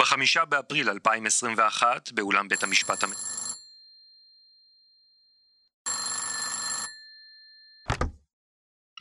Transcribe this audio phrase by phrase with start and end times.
[0.00, 3.10] בחמישה באפריל 2021, באולם בית המשפט המ...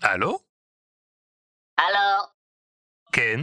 [0.03, 0.39] הלו?
[1.77, 2.25] הלו,
[3.11, 3.39] כן,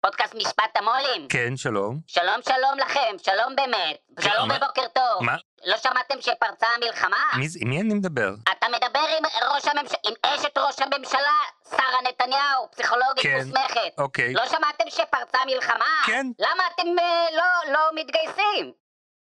[0.00, 1.28] פודקאסט משפט המו"לים.
[1.28, 1.98] כן, שלום.
[2.06, 3.96] שלום שלום לכם, שלום באמת.
[4.20, 5.22] שלום מה- ובוקר טוב.
[5.22, 5.36] מה?
[5.66, 7.16] לא שמעתם שפרצה המלחמה?
[7.38, 8.30] מי זה- עם מי אני מדבר?
[8.52, 9.22] אתה מדבר עם
[9.54, 11.38] ראש הממשלה, עם אשת ראש הממשלה,
[11.70, 13.36] שרה נתניהו, פסיכולוגית כן.
[13.46, 13.92] מוסמכת.
[13.98, 14.32] אוקיי.
[14.34, 15.84] לא שמעתם שפרצה מלחמה?
[16.06, 16.26] כן.
[16.38, 18.72] למה אתם אה, לא, לא מתגייסים?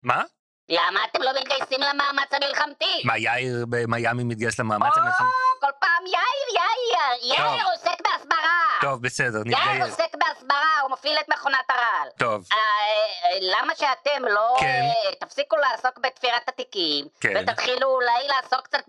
[0.02, 0.22] מה?
[0.68, 3.02] למה אתם לא מתגייסים למאמץ המלחמתי?
[3.04, 5.26] מה, יאיר במיאמי מתגייס למאמץ או, המלחמה?
[5.60, 7.70] כל פעם יאיר, יאיר, יאיר טוב.
[7.70, 7.95] בהסברה.
[8.80, 9.82] טוב, בסדר, נתגייס.
[9.84, 12.08] עוסק בהסברה, הוא מפעיל את מכונת הרעל.
[12.18, 14.66] טוב, אה, אה, למה שאתם לא כן.
[14.66, 17.34] אה, תפסיקו לעסוק בתפירת התיקים, כן.
[17.36, 18.88] ותתחילו אולי לעסוק קצת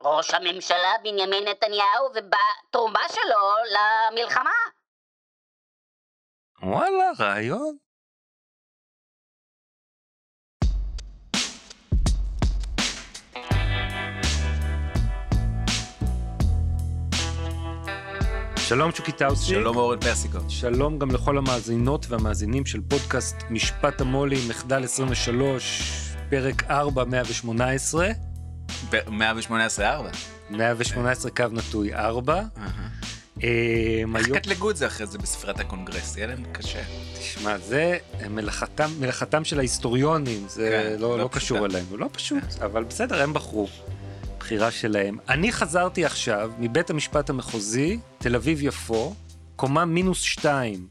[0.00, 4.50] בראש הממשלה בנימין נתניהו ובתרומה שלו למלחמה?
[6.62, 7.76] וואלה, רעיון.
[18.72, 19.44] שלום שוקי טאוסי.
[19.44, 20.38] שלום אורן פרסיקו.
[20.48, 28.08] שלום גם לכל המאזינות והמאזינים של פודקאסט משפט המו"לים, מחדל 23, פרק 4, 118,
[29.08, 30.10] 118 4.
[30.50, 32.42] 118 קו נטוי 4.
[33.36, 33.44] איך
[34.14, 36.16] היום, קטלגו את זה אחרי זה בספריית הקונגרס?
[36.16, 36.82] יהיה להם קשה.
[37.18, 37.98] תשמע, זה
[38.30, 41.66] מלאכתם, מלאכתם של ההיסטוריונים, זה כן, לא, לא לא קשור.
[41.66, 43.68] אלינו, לא פשוט, אבל בסדר, הם בחרו.
[44.42, 45.16] בחירה שלהם.
[45.28, 49.14] אני חזרתי עכשיו מבית המשפט המחוזי, תל אביב-יפו,
[49.56, 50.86] קומה מינוס שתיים.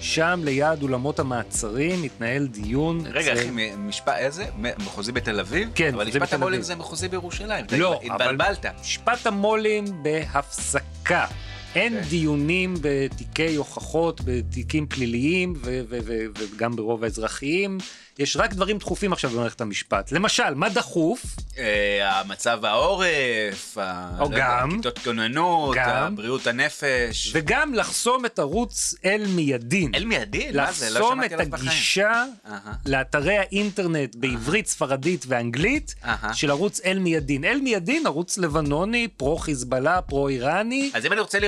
[0.00, 4.44] שם ליד אולמות המעצרים מתנהל דיון רגע, אחי, משפט איזה?
[4.78, 5.68] מחוזי בתל אביב?
[5.74, 6.62] כן, אבל משפט המו"לים.
[6.62, 7.64] זה מחוזי בירושלים.
[7.78, 8.66] לא, אבל- התבלבלת.
[8.80, 11.26] משפט המו"לים בהפסקה.
[11.74, 12.08] אין אוקיי.
[12.10, 17.78] דיונים בתיקי הוכחות, בתיקים פליליים וגם ברוב האזרחיים.
[18.18, 20.12] יש רק דברים דחופים עכשיו במערכת המשפט.
[20.12, 21.22] למשל, מה דחוף?
[21.58, 23.82] אה, המצב העורף, או
[24.20, 24.70] לא גם.
[24.70, 25.76] כיתות כוננות.
[26.14, 27.30] בריאות הנפש.
[27.32, 29.94] וגם לחסום את ערוץ אל מיידין.
[29.94, 30.56] אל מיידין?
[30.56, 30.90] מה זה?
[30.90, 31.68] לא לחסום שמעתי את עליו בחיים.
[31.68, 32.72] הגישה אהה.
[32.86, 35.94] לאתרי האינטרנט בעברית, ספרדית ואנגלית.
[36.32, 37.44] של ערוץ אל מיידין.
[37.44, 40.90] אל מיידין, ערוץ לבנוני, פרו חיזבאללה, פרו איראני.
[40.94, 41.38] אז אם אני רוצה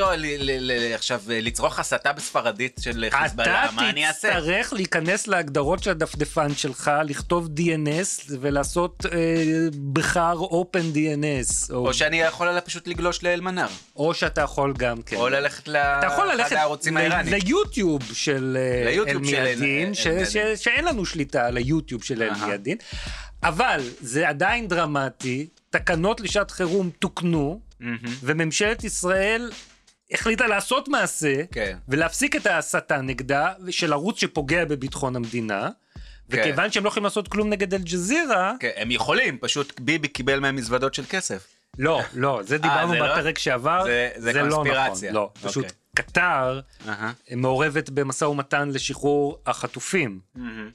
[0.94, 4.28] עכשיו אה, לצרוך הסתה בספרדית של חיזבאללה, אתה מה אני אעשה?
[4.28, 9.18] תצטרך להיכנס להגדרות של הדפדפן שלך, לכתוב DNS ולעשות אה,
[9.92, 11.72] בחר open DNS.
[11.72, 13.66] או, או שאני יכול פשוט לגלוש לאלמנר.
[13.96, 15.16] או שאתה יכול גם כן.
[15.16, 16.08] או ללכת לאחד
[16.52, 17.32] הערוצים האיראנים.
[17.34, 19.94] ליוטיוב של אה, ליוטיוב של אל- אל-מיאדין,
[20.56, 22.22] שאין לנו שליטה על היוטיוב של.
[22.22, 22.76] אל-מיאדין,
[23.42, 27.60] אבל זה עדיין דרמטי, תקנות לשעת חירום תוקנו.
[28.22, 29.50] וממשלת ישראל
[30.12, 31.76] החליטה לעשות מעשה, כן.
[31.88, 35.68] ולהפסיק את ההסתה נגדה, של ערוץ שפוגע בביטחון המדינה.
[36.30, 36.38] כן.
[36.40, 40.56] וכיוון שהם לא יכולים לעשות כלום נגד אל-ג'זירה, כן, הם יכולים, פשוט ביבי קיבל מהם
[40.56, 41.46] מזוודות של כסף.
[41.78, 43.06] לא, לא, זה דיברנו זה לא?
[43.12, 45.12] בפרק שעבר, זה- זה לא נכון, קונספירציה.
[45.12, 45.76] לא, פשוט אוקיי.
[45.96, 46.60] קטר.
[47.36, 50.20] מעורבת במשא ומתן לשחרור החטופים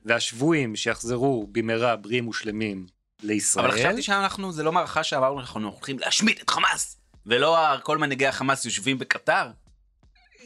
[0.05, 2.85] והשבויים שיחזרו במהרה בריאים ושלמים
[3.23, 3.65] לישראל.
[3.65, 8.27] אבל חשבתי שאנחנו, זה לא מערכה שאמרנו אנחנו הולכים להשמיד את חמאס, ולא כל מנהיגי
[8.27, 9.47] החמאס יושבים בקטר.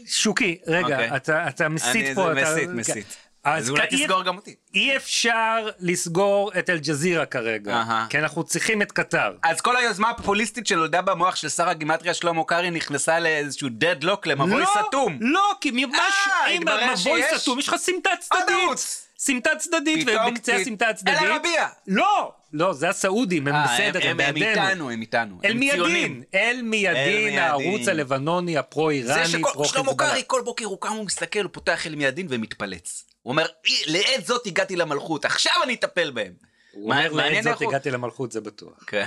[0.06, 1.17] שוקי, רגע, אוקיי.
[1.47, 2.34] אתה, מסית פה.
[2.34, 2.51] זה אתה...
[2.56, 3.17] מסית, מסית.
[3.56, 4.56] אז אולי תסגור גם אותי.
[4.74, 7.84] אי אפשר לסגור את אל-ג'זירה כרגע.
[8.09, 9.34] כי אנחנו צריכים את קטר.
[9.44, 14.62] אז כל היוזמה הפופוליסטית שנולדה במוח של שר הגימטריה שלמה קרעי נכנסה לאיזשהו דדלוק למבוי
[14.62, 15.18] לא, סתום.
[15.22, 16.62] לא, כי ממש, אה, אם
[16.94, 19.08] מבוי סתום, יש לך סמטה צדדית.
[19.19, 21.22] סמטה צדדית, ובקצה הסמטה הצדדית.
[21.22, 21.68] אל-ערבייה.
[21.88, 24.62] לא, לא, זה הסעודים, הם אה, בסדר, הם הם הם בעדנו.
[24.62, 25.40] איתנו, הם איתנו.
[25.46, 26.24] אל מיידין.
[26.34, 27.40] אל מיידין.
[27.40, 30.12] הערוץ הלבנוני זה הפרו-איראני, שכל פרו שלמה חיזבאללה.
[30.12, 33.06] קרעי כל בוקר הוא קם ומסתכל, הוא פותח אל מידין ומתפלץ.
[33.28, 36.34] הוא אומר, "אי, לעת זאת הגעתי למלכות, עכשיו אני אטפל בהם.
[36.72, 38.84] הוא אומר, לעת זאת הגעתי למלכות, זה בטוח.
[38.88, 39.06] כן.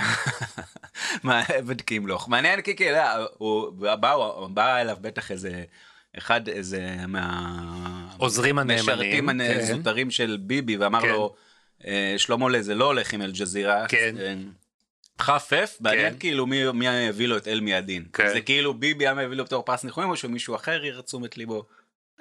[1.57, 2.29] עבד קימלוך.
[2.29, 2.75] מעניין כי
[3.37, 5.63] הוא באו- בא אליו בטח איזה,
[6.17, 8.07] אחד איזה מה...
[8.17, 9.41] עוזרים הנאמנים, משרתים כן.
[9.41, 11.09] הזוטרים של ביבי, ואמר כן.
[11.09, 11.35] לו,
[11.87, 13.87] "אה, שלמה זה לא הולך עם אל-ג'זירה.
[13.87, 14.15] כן.
[14.19, 14.33] אה,
[15.21, 16.19] חפף, מעניין כן.
[16.19, 18.05] כאילו מי מי הביא לו את אל מידין.
[18.13, 18.29] כן.
[18.33, 21.37] זה כאילו ביבי היה מביא לו בתור פרס ניחומים, או שמישהו אחר העיר את תשומת
[21.37, 21.65] ליבו.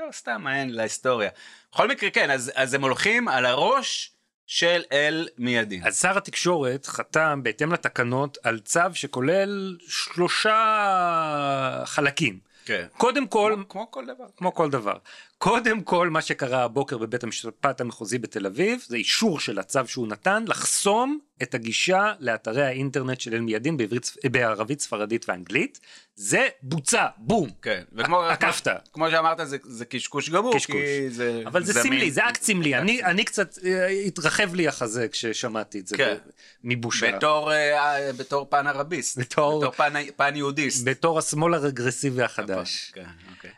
[0.07, 1.31] לא, סתם מעניין להיסטוריה.
[1.73, 4.13] בכל מקרה, כן, אז אז הם הולכים על הראש
[4.47, 5.87] של אל מידין.
[5.87, 12.39] אז שר התקשורת חתם בהתאם לתקנות על צו שכולל שלושה חלקים.
[12.65, 12.87] כן.
[12.97, 14.25] קודם כל, כמו כל דבר.
[14.37, 14.97] כמו כל דבר.
[15.43, 20.07] קודם כל, מה שקרה הבוקר בבית המשפט המחוזי בתל אביב, זה אישור של הצו שהוא
[20.09, 25.81] נתן לחסום את הגישה לאתרי האינטרנט של אל-מיאדין בעברית, בערבית, ספרדית ואנגלית.
[26.15, 27.51] זה בוצע, בום.
[27.63, 28.65] כן, וכמו עקפת.
[28.69, 30.75] כמו, כמו שאמרת זה, זה קשקוש גמור, קשקוש.
[30.77, 31.85] כי זה אבל זה זמין.
[31.85, 32.75] סמלי, זה אקט סמלי.
[32.77, 36.15] אני, אני קצת, אה, התרחב לי החזה כששמעתי את זה כן.
[36.15, 36.31] ב-
[36.65, 37.17] מבושה.
[37.17, 40.89] בתור, אה, בתור פן ערביסט, בתור- בתור פן, פן יהודיסט.
[40.89, 42.91] בתור השמאל הרגרסיבי החדש.
[42.95, 43.05] כן,
[43.37, 43.51] אוקיי.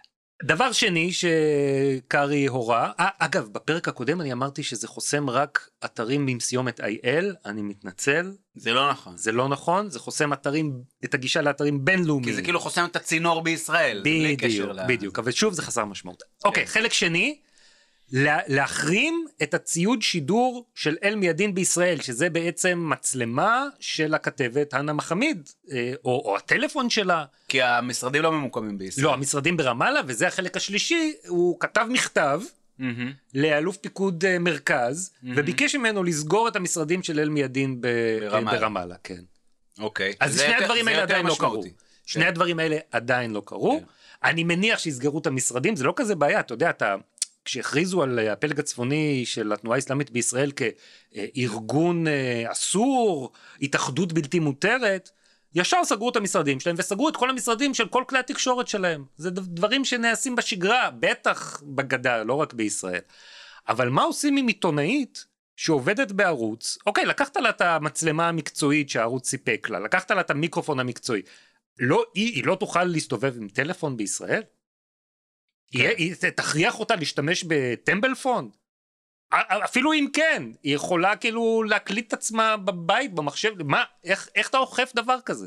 [0.45, 6.41] דבר שני שקארי הורה, אה, אגב, בפרק הקודם אני אמרתי שזה חוסם רק אתרים עם
[6.41, 9.17] סיומת IL, אני מתנצל, זה לא נכון.
[9.17, 10.73] זה לא נכון, זה חוסם אתרים,
[11.05, 12.31] את הגישה לאתרים בינלאומיים.
[12.31, 14.03] כי זה כאילו חוסם את הצינור בישראל.
[14.05, 16.23] בדיוק, בדיוק, אבל שוב זה חסר משמעות.
[16.45, 17.39] אוקיי, חלק שני,
[18.13, 25.49] לה- להחרים את הציוד שידור של אל-מיאדין בישראל, שזה בעצם מצלמה של הכתבת הנה מחמיד,
[25.73, 27.25] אה, או, או הטלפון שלה.
[27.49, 29.05] כי המשרדים לא ממוקמים בישראל.
[29.07, 32.41] לא, המשרדים ברמאללה, וזה החלק השלישי, הוא כתב מכתב
[32.79, 33.13] מהמם.
[33.35, 37.87] לאלוף פיקוד אה, מרכז, וביקש ממנו לסגור את המשרדים של אל-מיאדין ב-
[38.21, 38.61] ברמאללה.
[38.61, 39.21] ברמאללה, כן.
[39.79, 40.13] אוקיי.
[40.21, 41.65] אז שני יותר- הדברים האלה עדיין לא קרו.
[42.07, 42.29] שני כן.
[42.29, 43.79] הדברים האלה עדיין לא קרו.
[43.81, 43.85] כן.
[44.29, 46.95] אני מניח שיסגרו את המשרדים, זה לא כזה בעיה, אתה יודע, אתה...
[47.45, 55.11] כשהכריזו על הפלג הצפוני של התנועה האסלאמית בישראל כארגון אה, אסור, התאחדות בלתי מותרת,
[55.55, 59.05] ישר סגרו את המשרדים שלהם וסגרו את כל המשרדים של כל כלי התקשורת שלהם.
[59.17, 63.01] זה דב- דברים שנעשים בשגרה, בטח בגדה, לא רק בישראל.
[63.69, 69.67] אבל מה עושים עם עיתונאית שעובדת בערוץ, אוקיי, לקחת לה את המצלמה המקצועית שהערוץ סיפק
[69.71, 71.23] לה, לקחת לה את המיקרופון המקצועי,
[71.79, 74.43] לא, היא, היא לא תוכל להסתובב עם טלפון בישראל?
[75.73, 78.51] היא, היא תכריח אותה להשתמש בטמבלפון?
[79.33, 84.49] א- אפילו אם כן, היא יכולה כאילו להקליט את עצמה בבית, במחשב, מה, איך, איך
[84.49, 85.47] אתה אוכף דבר כזה?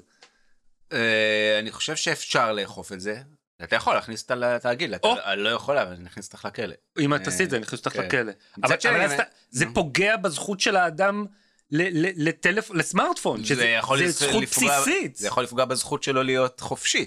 [0.94, 3.22] אה, אני חושב שאפשר לאכוף את זה.
[3.63, 5.16] אתה יכול להכניס אותה לתאגיד, אתה או.
[5.38, 6.75] לא יכול, אבל אני אכניס אותך לכלא.
[7.00, 8.04] אם את תעשי את זה, אני אכניס אותך כן.
[8.06, 8.31] לכלא.
[8.63, 8.74] אבל,
[9.06, 9.66] אם- אתה- זה.
[9.74, 11.25] פוגע בזכות של האדם
[11.72, 15.16] ל- ל- לטלפון, לסמארטפון, שזה זה יכול זה לפ- זכות בסיסית.
[15.16, 17.06] זה יכול לפגוע בזכות שלו להיות חופשי,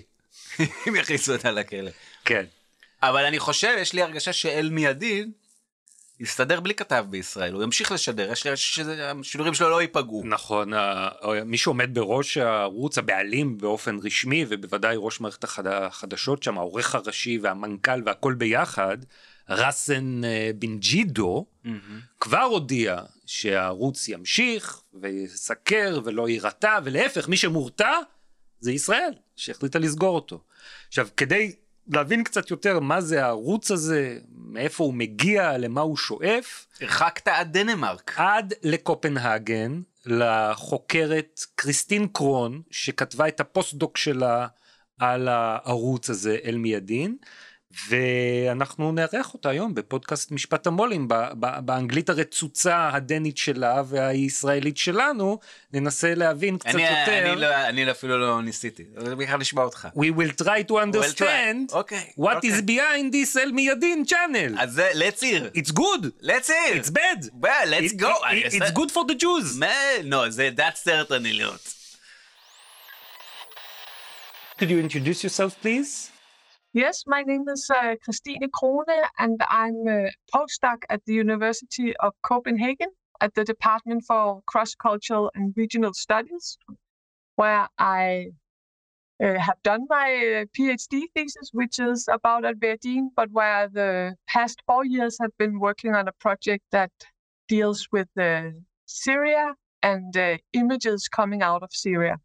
[0.88, 1.90] אם יכניסו אותה לכלא.
[2.24, 2.44] כן.
[3.02, 5.32] אבל אני חושב, יש לי הרגשה שאל מיידין
[6.20, 10.22] יסתדר בלי כתב בישראל, הוא ימשיך לשדר, יש לי הרגשה שהשידורים שלו לא ייפגעו.
[10.24, 10.72] נכון,
[11.44, 17.38] מי שעומד בראש הערוץ, הבעלים באופן רשמי, ובוודאי ראש מערכת החד- החדשות שם, העורך הראשי
[17.42, 18.98] והמנכ"ל והכל ביחד,
[19.48, 21.46] רסן אה, בן ג'ידו,
[22.20, 27.98] כבר הודיע שהערוץ ימשיך ויסקר ולא יירתע, ולהפך, מי שמורתע
[28.60, 30.40] זה ישראל, שהחליטה לסגור אותו.
[30.88, 31.52] עכשיו, כדי
[31.88, 37.52] להבין קצת יותר מה זה הערוץ הזה, מאיפה הוא מגיע, למה הוא שואף, הרחקת עד
[37.52, 38.12] דנמרק.
[38.16, 44.46] עד לקופנהגן, לחוקרת קריסטין קרון, שכתבה את הפוסט-דוק שלה
[44.98, 47.16] על הערוץ הזה, אל מיידין,
[47.88, 51.08] ואנחנו נארח אותה היום בפודקאסט משפט המו"לים,
[51.64, 55.38] באנגלית הרצוצה הדנית שלה והישראלית שלנו,
[55.72, 57.32] ננסה להבין קצת אני, יותר.
[57.32, 58.84] אני, לא, אני אפילו לא ניסיתי,
[59.18, 59.88] בכלל נשמע אותך.
[59.96, 62.12] We will try to understand אוקיי.
[62.20, 62.50] what אוקיי.
[62.50, 64.60] is behind this אל מיידין channel.
[64.62, 65.58] אז זה, let's hear.
[65.58, 66.82] It's good, let's hear.
[66.84, 67.28] it's bad.
[67.42, 68.12] Well, let's It- go.
[68.30, 69.58] it- It's good for the Jews.
[69.58, 71.74] Man, no, זה, that's certainly not.
[74.58, 76.10] Could you introduce yourself, please?
[76.78, 78.84] Yes, my name is uh, Christine Crone,
[79.18, 82.90] and I'm a postdoc at the University of Copenhagen
[83.20, 86.56] at the Department for Cross Cultural and Regional Studies,
[87.34, 88.28] where I
[89.20, 94.62] uh, have done my uh, PhD thesis, which is about Al-Mayadeen, but where the past
[94.64, 96.92] four years have been working on a project that
[97.48, 98.50] deals with uh,
[98.86, 102.18] Syria and uh, images coming out of Syria.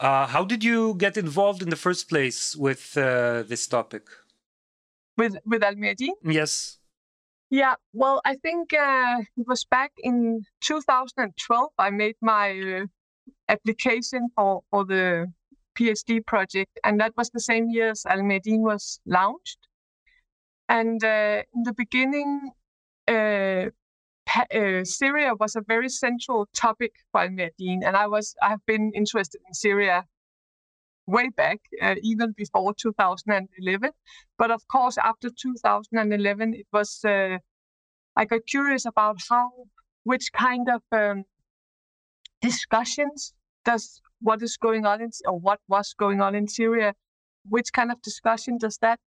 [0.00, 4.02] Uh, how did you get involved in the first place with uh, this topic?
[5.16, 6.78] With with Al-Mayadeen, Yes.
[7.50, 12.86] Yeah, well, I think uh, it was back in 2012 I made my uh,
[13.48, 15.32] application for, for the
[15.78, 19.58] PhD project, and that was the same year as Al Mayadeen was launched.
[20.68, 22.50] And uh, in the beginning,
[24.36, 28.92] uh, Syria was a very central topic for Al Mayadeen, and I was I've been
[28.94, 30.04] interested in Syria
[31.06, 33.90] way back, uh, even before 2011.
[34.38, 37.38] But of course, after 2011, it was uh,
[38.16, 39.50] I got curious about how,
[40.04, 41.24] which kind of um,
[42.40, 46.94] discussions does what is going on in or what was going on in Syria,
[47.48, 49.00] which kind of discussion does that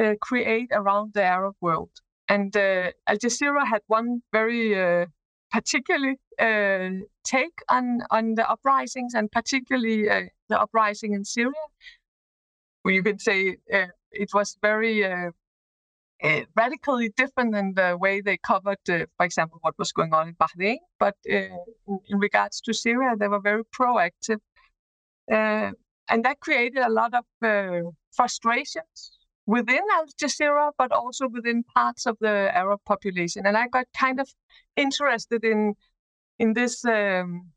[0.00, 1.90] uh, create around the Arab world?
[2.28, 5.06] And uh, Al Jazeera had one very uh,
[5.50, 6.90] particular uh,
[7.24, 11.66] take on on the uprisings, and particularly uh, the uprising in Syria.
[12.84, 15.30] Well, you could say uh, it was very uh,
[16.22, 20.34] uh, radically different than the way they covered, for example, what was going on in
[20.34, 20.78] Bahrain.
[20.98, 21.58] But in,
[22.08, 24.40] in, regards to Syria, they were very proactive.
[26.10, 27.24] And that created a lot of
[28.12, 29.17] frustrations
[29.48, 33.46] within Al Jazeera, but also within parts of the Arab population.
[33.46, 34.28] And I got kind of
[34.76, 35.74] interested in
[36.38, 37.50] in this um,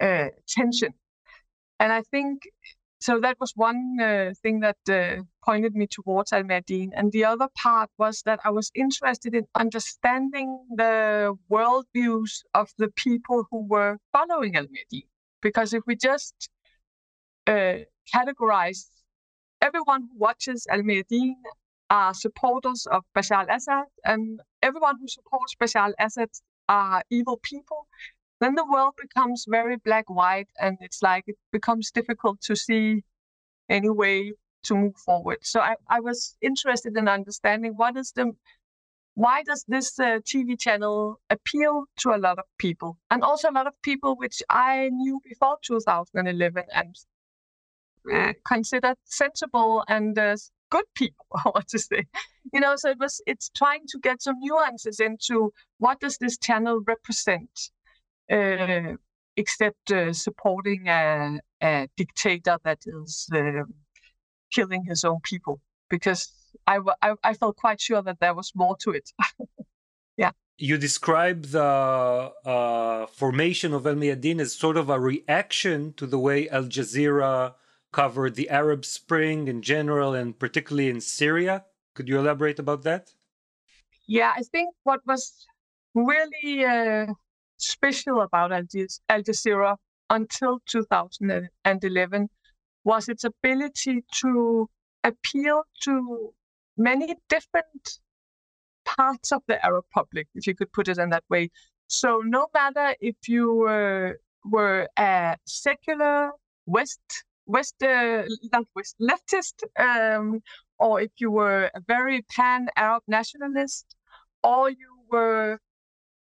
[0.00, 0.92] uh, tension.
[1.80, 2.42] And I think
[3.00, 6.90] so that was one uh, thing that uh, pointed me towards Al Mayadeen.
[6.94, 12.90] And the other part was that I was interested in understanding the worldviews of the
[13.04, 15.08] people who were following Al Mayadeen.
[15.40, 16.50] Because if we just
[17.46, 17.78] uh,
[18.14, 18.82] categorize
[19.60, 21.34] everyone who watches Al Mayadeen
[21.90, 26.30] are supporters of Bashar al Assad, and everyone who supports Bashar al Assad
[26.68, 27.86] are evil people,
[28.40, 33.02] then the world becomes very black white and it's like it becomes difficult to see
[33.68, 34.32] any way
[34.64, 35.38] to move forward.
[35.42, 38.32] So i, I was interested in understanding what is the
[39.14, 42.98] why does this uh, tv channel appeal to a lot of people?
[43.10, 46.94] And also a lot of people which i knew before 2011 and
[48.12, 50.36] uh, considered sensible and uh,
[50.70, 52.04] good people i want to say
[52.52, 56.38] you know so it was it's trying to get some nuances into what does this
[56.38, 57.70] channel represent
[58.30, 58.94] uh,
[59.38, 63.62] except uh, supporting a, a, dictator that is uh,
[64.52, 65.60] killing his own people.
[65.88, 66.30] Because
[66.66, 69.10] I, I, I felt quite sure that there was more to it.
[70.16, 70.32] yeah.
[70.58, 71.62] You describe the
[72.44, 77.54] uh, formation of Al Mayadeen as sort of a reaction to the way Al Jazeera
[77.92, 81.64] covered the Arab Spring in general and particularly in Syria.
[81.94, 83.10] Could you elaborate about that?
[84.06, 85.46] Yeah, I think what was
[85.94, 87.06] really uh,
[87.56, 89.76] special about Al, Jazeera
[90.10, 92.28] until 2011
[92.84, 94.68] was its ability to
[95.04, 96.32] appeal to
[96.76, 97.98] many different
[98.84, 101.50] parts of the Arab public, if you could put it in that way.
[101.88, 106.30] So no matter if you were, were a secular
[106.66, 110.40] West, West, uh, not West, leftist, um,
[110.78, 113.86] or if you were a very pan-Arab nationalist,
[114.44, 115.58] or you were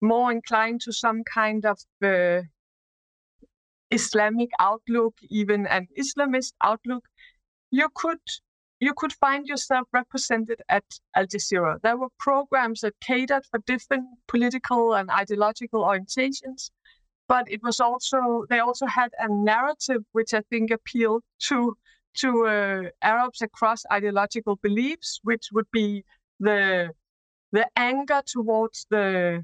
[0.02, 2.42] more inclined to some kind of uh,
[3.90, 7.06] Islamic outlook, even an Islamist outlook,
[7.72, 8.20] you could
[8.80, 10.84] you could find yourself represented at
[11.16, 11.80] Al Jazeera.
[11.82, 16.70] There were programs that catered for different political and ideological orientations,
[17.28, 21.76] but it was also they also had a narrative which I think appealed to
[22.16, 26.04] to uh, Arabs across ideological beliefs, which would be
[26.40, 26.92] the
[27.52, 29.44] the anger towards the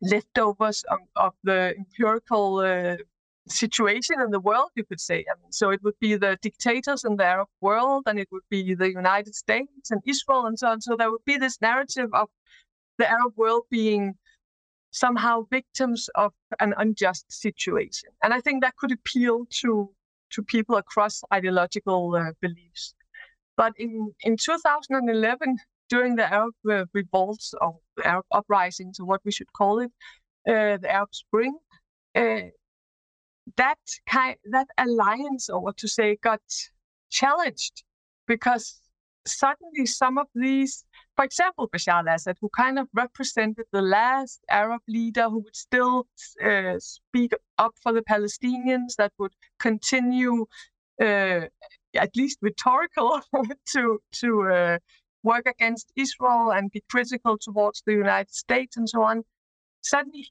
[0.00, 2.96] leftovers of, of the empirical uh,
[3.48, 5.24] situation in the world, you could say.
[5.30, 8.48] I mean, so it would be the dictators in the Arab world, and it would
[8.50, 10.80] be the United States and Israel and so on.
[10.80, 12.28] So there would be this narrative of
[12.98, 14.14] the Arab world being
[14.90, 18.10] somehow victims of an unjust situation.
[18.22, 19.90] And I think that could appeal to
[20.30, 22.94] to people across ideological uh, beliefs.
[23.56, 25.56] But in, in 2011,
[25.88, 29.90] during the Arab uh, revolts or Arab uprisings, or what we should call it,
[30.46, 31.56] uh, the Arab Spring,
[32.14, 32.40] uh,
[33.56, 33.78] that
[34.08, 36.42] kind, that alliance, or what to say, got
[37.10, 37.84] challenged
[38.26, 38.80] because
[39.26, 40.84] suddenly some of these,
[41.18, 46.06] for example, Bashar al-Assad, who kind of represented the last Arab leader who would still
[46.44, 50.46] uh, speak up for the Palestinians, that would continue,
[51.02, 51.40] uh,
[51.96, 53.20] at least rhetorical,
[53.72, 54.78] to to uh,
[55.24, 59.24] work against Israel and be critical towards the United States and so on.
[59.80, 60.28] Suddenly,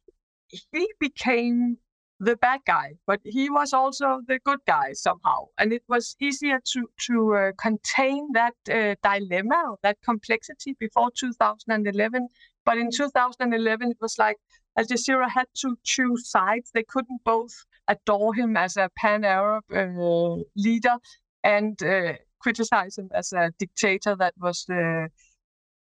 [0.72, 1.80] he became
[2.20, 5.46] the bad guy, but he was also the good guy somehow.
[5.58, 12.28] And it was easier to to uh, contain that uh, dilemma, that complexity before 2011.
[12.66, 14.38] But in 2011, it was like
[14.78, 16.72] Al Jazeera had to choose sides.
[16.74, 17.54] They couldn't both
[17.88, 20.98] adore him as a pan-Arab uh, leader
[21.44, 25.08] and uh, criticize him as a dictator that was, uh,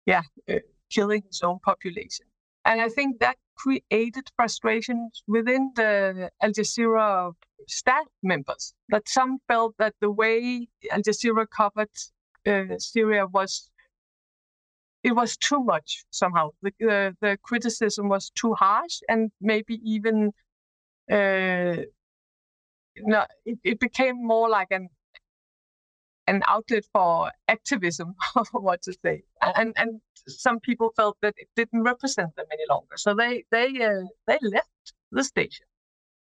[0.06, 0.54] yeah, uh,
[0.90, 2.26] killing his own population.
[2.64, 7.32] And I think that created frustrations within the Al Jazeera
[7.68, 8.74] staff members.
[8.88, 11.90] That some felt that the way Al Jazeera covered
[12.46, 13.70] uh, Syria was
[15.02, 16.50] it was too much somehow.
[16.62, 20.32] The, the, the criticism was too harsh, and maybe even
[21.10, 21.76] uh,
[22.98, 24.88] no, it, it became more like an
[26.26, 28.14] an outlet for activism,
[28.52, 29.22] what to say.
[29.42, 33.68] And and some people felt that it didn't represent them any longer, so they they
[33.84, 35.66] uh, they left the station.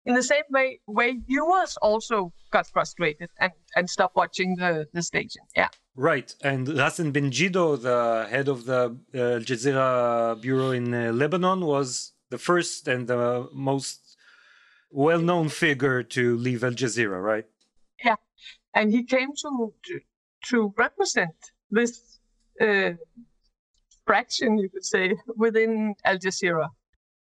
[0.06, 5.02] In the same way, way viewers also got frustrated and and stopped watching the the
[5.02, 5.44] station.
[5.56, 5.70] Yeah.
[5.96, 11.14] Right, and Ghassan Ben Jeddou, the head of the uh, Al Jazeera bureau in uh,
[11.14, 14.18] Lebanon, was the first and the most
[14.92, 17.46] well-known figure to leave Al Jazeera, right?
[18.04, 18.18] Yeah,
[18.74, 20.00] and he came to to,
[20.50, 21.36] to represent
[21.72, 22.20] this
[22.60, 22.92] uh,
[24.06, 26.70] fraction, you could say, within Al Jazeera.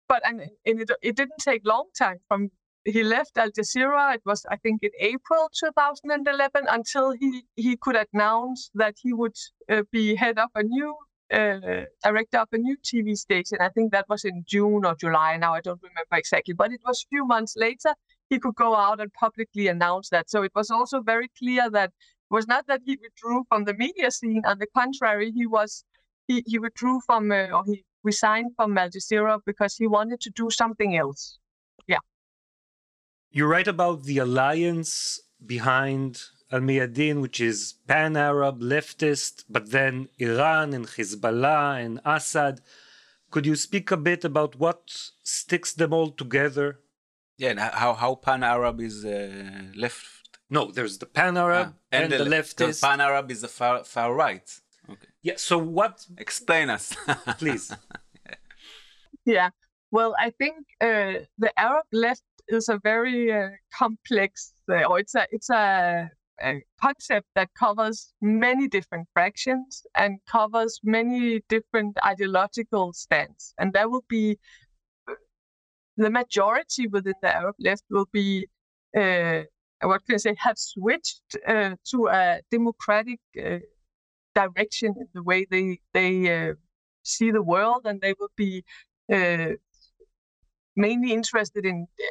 [0.09, 2.51] But and, and it, it didn't take long time from
[2.85, 4.15] he left Al Jazeera.
[4.15, 9.37] It was, I think, in April 2011 until he he could announce that he would
[9.71, 10.95] uh, be head of a new
[11.33, 13.59] uh, director of a new TV station.
[13.61, 15.37] I think that was in June or July.
[15.37, 17.95] Now I don't remember exactly, but it was a few months later
[18.31, 20.31] he could go out and publicly announce that.
[20.31, 23.75] So it was also very clear that it was not that he withdrew from the
[23.75, 24.43] media scene.
[24.47, 25.85] On the contrary, he was
[26.27, 30.31] he, he withdrew from uh, or he resigned from Al Jazeera because he wanted to
[30.31, 31.39] do something else.
[31.87, 31.99] Yeah.
[33.31, 40.09] You write about the alliance behind Al Mayadeen, which is pan Arab, leftist, but then
[40.19, 42.61] Iran and Hezbollah and Assad.
[43.31, 44.83] Could you speak a bit about what
[45.23, 46.81] sticks them all together?
[47.37, 50.39] Yeah, and how, how pan Arab is uh, left.
[50.49, 52.81] No, there's the pan Arab Ah, and, the, the leftist.
[52.81, 54.49] pan Arab is the far, far right.
[55.25, 55.33] Okay.
[55.33, 56.95] yeah, so what, Explain us.
[57.39, 57.73] please?
[59.25, 59.51] Yeah.
[59.91, 65.15] Well, I think uh, the Arab left is a very uh, complex, uh, or it's
[65.15, 66.11] a it's a,
[66.43, 73.89] a concept that covers many different fractions and covers many different ideological stands, and there
[73.89, 74.37] will be
[75.97, 78.47] the majority within the Arab left will be.
[78.97, 79.45] Uh,
[79.83, 80.35] what can I say?
[80.39, 83.59] Have switched uh, to a democratic uh,
[84.35, 86.15] direction in the way they they
[86.51, 86.55] uh,
[87.03, 88.65] see the world, and they will be
[89.13, 89.53] uh,
[90.77, 92.05] mainly interested in uh,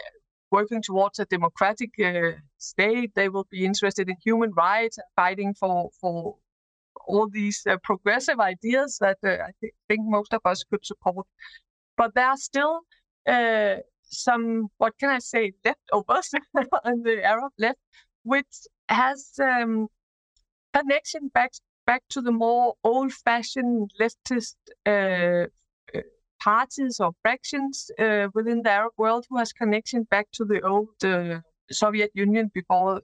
[0.51, 3.11] working towards a democratic uh, state.
[3.15, 6.37] They will be interested in human rights and fighting for for
[7.07, 11.27] all these uh, progressive ideas that I thi- think most of us could support.
[11.97, 12.81] But there are still
[14.03, 16.31] some, what can I say, leftovers
[16.85, 17.79] on the Arab left,
[18.23, 18.53] which
[18.89, 19.87] has um,
[20.73, 21.51] connection back
[21.85, 25.47] back to the more old-fashioned leftist uh,
[25.95, 26.01] uh,
[26.41, 30.89] parties or fractions uh, within the Arab world who has connection back to the old
[31.03, 31.39] uh,
[31.71, 33.01] Soviet Union before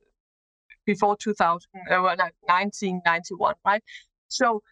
[0.86, 3.84] before 2000, uh, well, 1991, right?
[4.28, 4.64] So,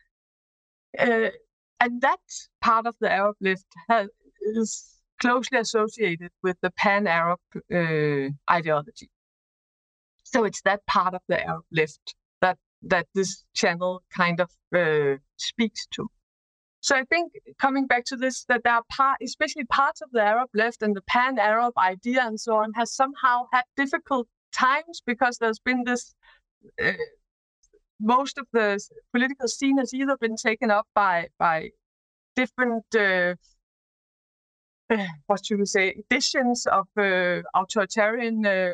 [0.98, 1.30] uh,
[1.80, 2.20] and that
[2.60, 4.08] part of the Arab left has,
[4.39, 9.10] is closely associated with the pan-Arab uh, ideology.
[10.24, 12.15] So it's that part of the Arab left
[12.84, 16.08] that this channel kind of uh, speaks to.
[16.80, 20.22] So I think coming back to this, that there are part, especially parts of the
[20.22, 25.38] Arab left and the pan-Arab idea and so on, has somehow had difficult times because
[25.38, 26.13] there's been this.
[26.84, 26.94] Uh,
[28.00, 28.80] most of the
[29.12, 31.72] political scene has either been taken up by by
[32.36, 32.86] different.
[32.96, 33.36] Uh,
[34.90, 35.90] uh, what should we say?
[35.90, 38.74] Editions of uh, authoritarian uh,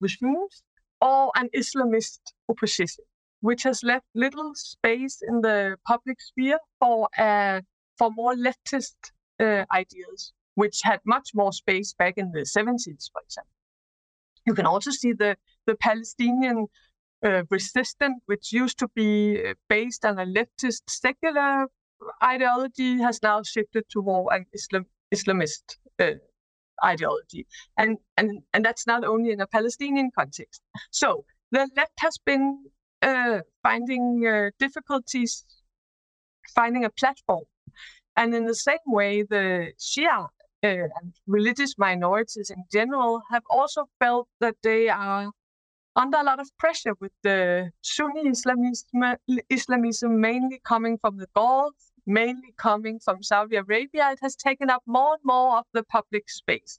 [0.00, 0.62] regimes
[1.00, 3.04] or an Islamist opposition
[3.40, 7.60] which has left little space in the public sphere for uh,
[7.98, 8.96] for more leftist
[9.40, 13.56] uh, ideas, which had much more space back in the 70s, for example.
[14.46, 16.66] You can also see the the Palestinian
[17.24, 19.10] uh, resistance, which used to be
[19.44, 21.66] uh, based on a leftist secular
[22.22, 25.64] ideology, has now shifted to more an Islam Islamist
[25.98, 26.12] uh,
[26.84, 30.62] ideology, and and and that's not only in a Palestinian context.
[30.90, 32.64] So the left has been
[33.02, 35.44] uh, finding uh, difficulties
[36.54, 37.44] finding a platform.
[38.16, 40.28] And in the same way, the Shia uh,
[40.62, 45.30] and religious minorities in general have also felt that they are
[45.94, 49.16] under a lot of pressure with the Sunni Islamism,
[49.48, 51.74] Islamism mainly coming from the Gulf,
[52.06, 54.10] mainly coming from Saudi Arabia.
[54.12, 56.78] It has taken up more and more of the public space.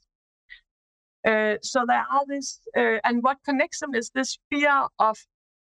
[1.26, 5.18] Uh, so there are this, uh, and what connects them is this fear of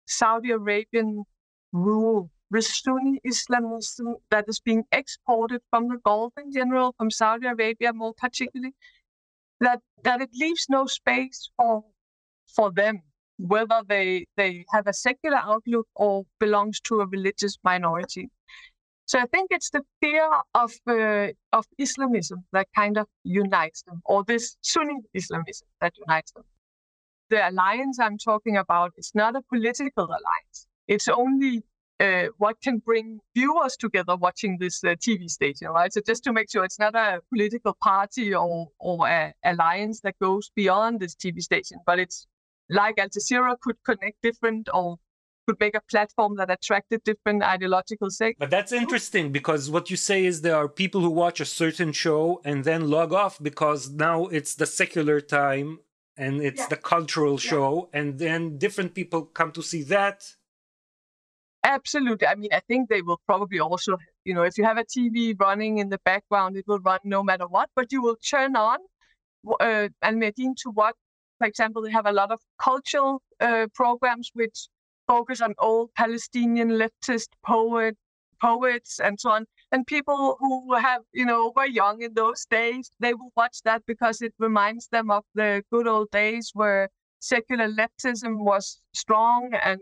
[0.06, 1.24] Saudi Arabian
[1.72, 7.46] rule, with Sunni Islamism that is being exported from the Gulf in general, from Saudi
[7.46, 8.74] Arabia more particularly,
[9.60, 11.84] that that it leaves no space for
[12.54, 13.02] for them,
[13.38, 18.30] whether they they have a secular outlook or belongs to a religious minority.
[19.10, 23.98] So I think it's the fear of uh, of Islamism that kind of unites them,
[24.04, 26.44] or this Sunni Islamism that unites them
[27.30, 30.66] the alliance I'm talking about is not a political alliance.
[30.88, 31.62] It's only
[32.00, 35.92] uh, what can bring viewers together watching this uh, TV station, right?
[35.92, 40.50] So just to make sure it's not a political party or or alliance that goes
[40.56, 42.26] beyond this TV station, but it's
[42.68, 44.98] like Al Jazeera could connect different or
[45.50, 48.38] could make a platform that attracted different ideological segments.
[48.38, 51.92] But that's interesting because what you say is there are people who watch a certain
[51.92, 55.80] show and then log off because now it's the secular time
[56.16, 56.68] and it's Yeah.
[56.74, 57.50] the cultural Yeah.
[57.50, 60.18] show, and then different people come to see that.
[61.64, 62.26] Absolutely.
[62.26, 63.92] I mean, I think they will probably also,
[64.24, 67.22] you know, if you have a TV running in the background, it will run no
[67.22, 68.78] matter what, but you will turn on
[69.44, 70.94] w- uh, Al Mayadeen to what,
[71.38, 74.58] for example, they have a lot of cultural uh, programs which
[75.10, 77.96] focus on old Palestinian leftist poet,
[78.40, 79.46] poets and so on.
[79.72, 83.82] And people who have, you know, were young in those days, they will watch that
[83.86, 86.88] because it reminds them of the good old days where
[87.20, 89.80] secular leftism was strong and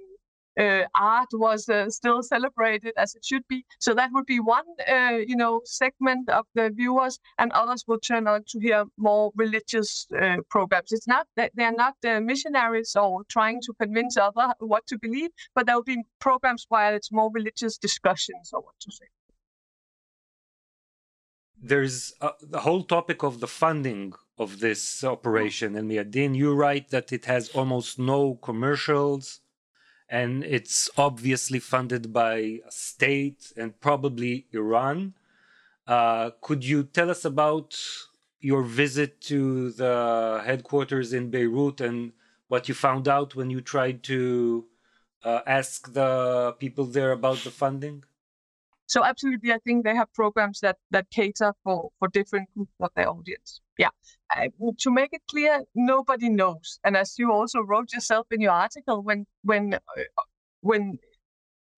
[0.95, 3.65] art was uh, still celebrated as it should be.
[3.79, 8.01] So that would be one, uh, you know, segment of the viewers, and others will
[8.01, 10.93] turn on to hear more religious uh, programs.
[10.93, 15.31] It's not that they're not uh, missionaries or trying to convince others what to believe,
[15.55, 19.07] but there will be programs where it's more religious discussions or what to say.
[21.61, 26.91] There's uh, the whole topic of the funding of this operation, and Mayadeen, you write
[26.91, 29.41] that it has almost no commercials,
[30.09, 35.15] and it's obviously funded by a state and probably Iran.
[35.87, 37.79] Uh, could you tell us about
[38.41, 42.13] your visit to the headquarters in Beirut and
[42.49, 44.67] what you found out when you tried to
[45.25, 48.05] uh, ask the people there about the funding?
[48.87, 52.91] So absolutely, I think they have programs that that cater for for different groups of
[52.97, 53.61] their audience.
[53.79, 53.91] Yeah,
[54.81, 56.81] to make it clear, nobody knows.
[56.85, 59.79] And as you also wrote yourself in your article, when when uh,
[60.61, 60.99] when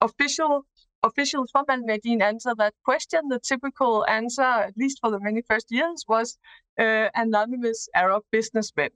[0.00, 0.66] official
[1.02, 5.42] officials from Al Mayadeen answer that question, the typical answer, at least for the many
[5.42, 6.38] first years, was
[6.78, 8.90] uh, anonymous Arab businessmen.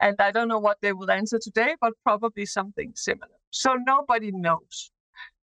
[0.00, 3.38] And I don't know what they will answer today, but probably something similar.
[3.50, 4.90] So nobody knows.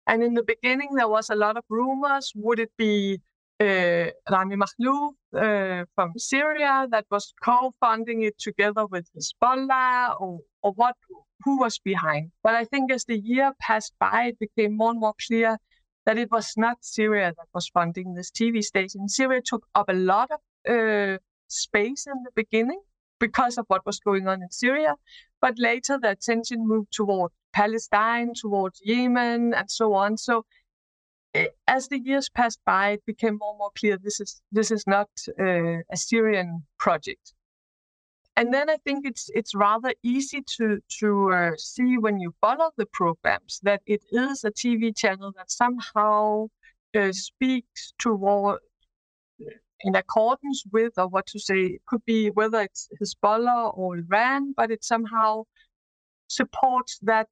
[0.07, 2.33] And in the beginning, there was a lot of rumors.
[2.37, 3.21] Would it be
[3.63, 10.73] uh, Rami Makhlouf uh, from Syria that was co-funding it together with Hezbollah, or, or
[10.73, 10.97] what?
[11.45, 12.31] Who was behind?
[12.43, 15.59] But I think as the year passed by, it became more and more clear
[16.07, 19.09] that it was not Syria that was funding this TV station.
[19.09, 22.81] Syria took up a lot of uh, space in the beginning
[23.19, 24.95] because of what was going on in Syria,
[25.41, 30.17] but later the attention moved toward Palestine, towards Yemen, and so on.
[30.17, 30.45] So
[31.67, 34.87] as the years passed by, it became more and more clear this is this is
[34.87, 37.33] not uh, a Syrian project.
[38.37, 42.71] And then I think it's it's rather easy to to uh, see when you follow
[42.77, 46.49] the programs that it is a TV channel that somehow
[46.95, 48.61] uh, speaks toward
[49.81, 54.55] in accordance with or what to say it could be whether it's Hezbollah or Iran,
[54.57, 55.45] but it somehow
[56.29, 57.29] supports that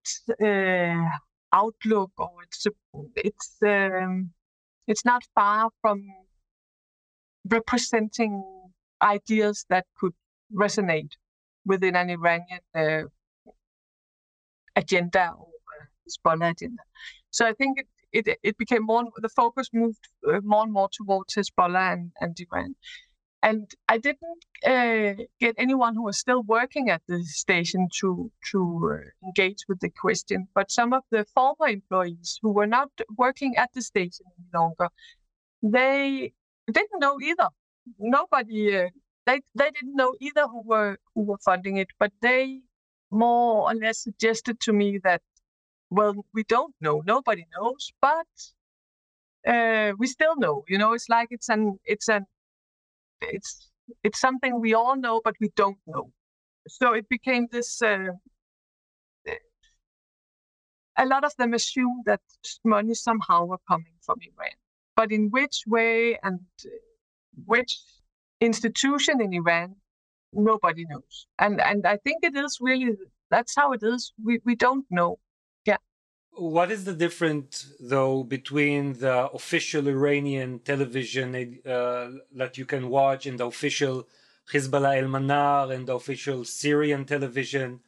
[1.53, 2.67] outlook or it's
[3.17, 4.31] it's um,
[4.87, 6.03] it's not far from
[7.49, 8.43] representing
[9.03, 10.13] ideas that could
[10.55, 11.13] resonate
[11.65, 13.03] within an Iranian uh,
[14.77, 16.83] agenda or uh, Hezbollah agenda.
[17.31, 20.89] So I think it it, it became more the focus moved uh, more and more
[20.93, 22.75] towards Hezbollah and, and Iran.
[23.43, 28.61] And I didn't uh, get anyone who was still working at the station to to
[28.93, 30.49] uh, engage with the question.
[30.55, 34.89] But some of the former employees who were not working at the station any longer,
[35.63, 36.33] they
[36.71, 37.49] didn't know either.
[37.99, 38.89] Nobody, uh,
[39.27, 41.89] they they didn't know either who were who were funding it.
[41.99, 42.61] But they
[43.11, 45.23] more or less suggested to me that,
[45.91, 47.03] well, we don't know.
[47.07, 48.29] Nobody knows, but
[49.47, 50.65] uh, we still know.
[50.69, 52.27] You know, it's like it's an it's an
[53.23, 53.71] it's
[54.03, 56.13] it's something we all know but we don't know.
[56.69, 58.09] So it became this uh,
[60.97, 62.21] a lot of them assume that
[62.65, 64.53] money somehow were coming from iran.
[64.97, 66.41] But in which way and
[67.47, 67.79] which
[68.41, 69.77] institution in iran
[70.33, 71.27] nobody knows.
[71.39, 72.97] And and i think it is really
[73.31, 74.13] that's how it is.
[74.23, 75.19] We we don't know
[76.41, 81.35] What is the difference, though, between the official Iranian television
[81.67, 84.09] uh, that you can watch and the official
[84.51, 87.81] Hezbollah El Manar and the official Syrian television,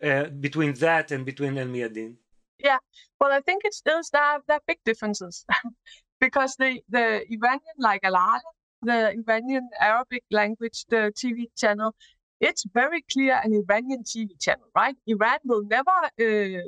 [0.00, 2.14] uh, between that and between El Mayadeen?
[2.60, 2.78] Yeah,
[3.20, 5.44] well, I think it's there's there there are big differences
[6.20, 8.40] because the the Iranian like Al
[8.82, 11.96] the Iranian Arabic language, the TV channel,
[12.40, 14.96] it's very clear an Iranian TV channel, right?
[15.06, 16.62] Iran will never uh,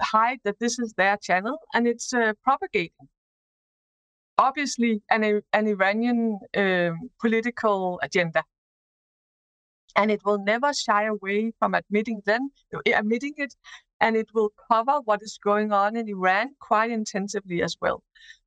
[0.00, 3.08] hide that this is their channel, and it's uh, propagating.
[4.38, 8.42] Obviously, an an Iranian um, political agenda.
[9.96, 12.50] and it will never shy away from admitting then
[12.86, 13.54] admitting it
[14.00, 18.02] and it will cover what is going on in Iran quite intensively as well.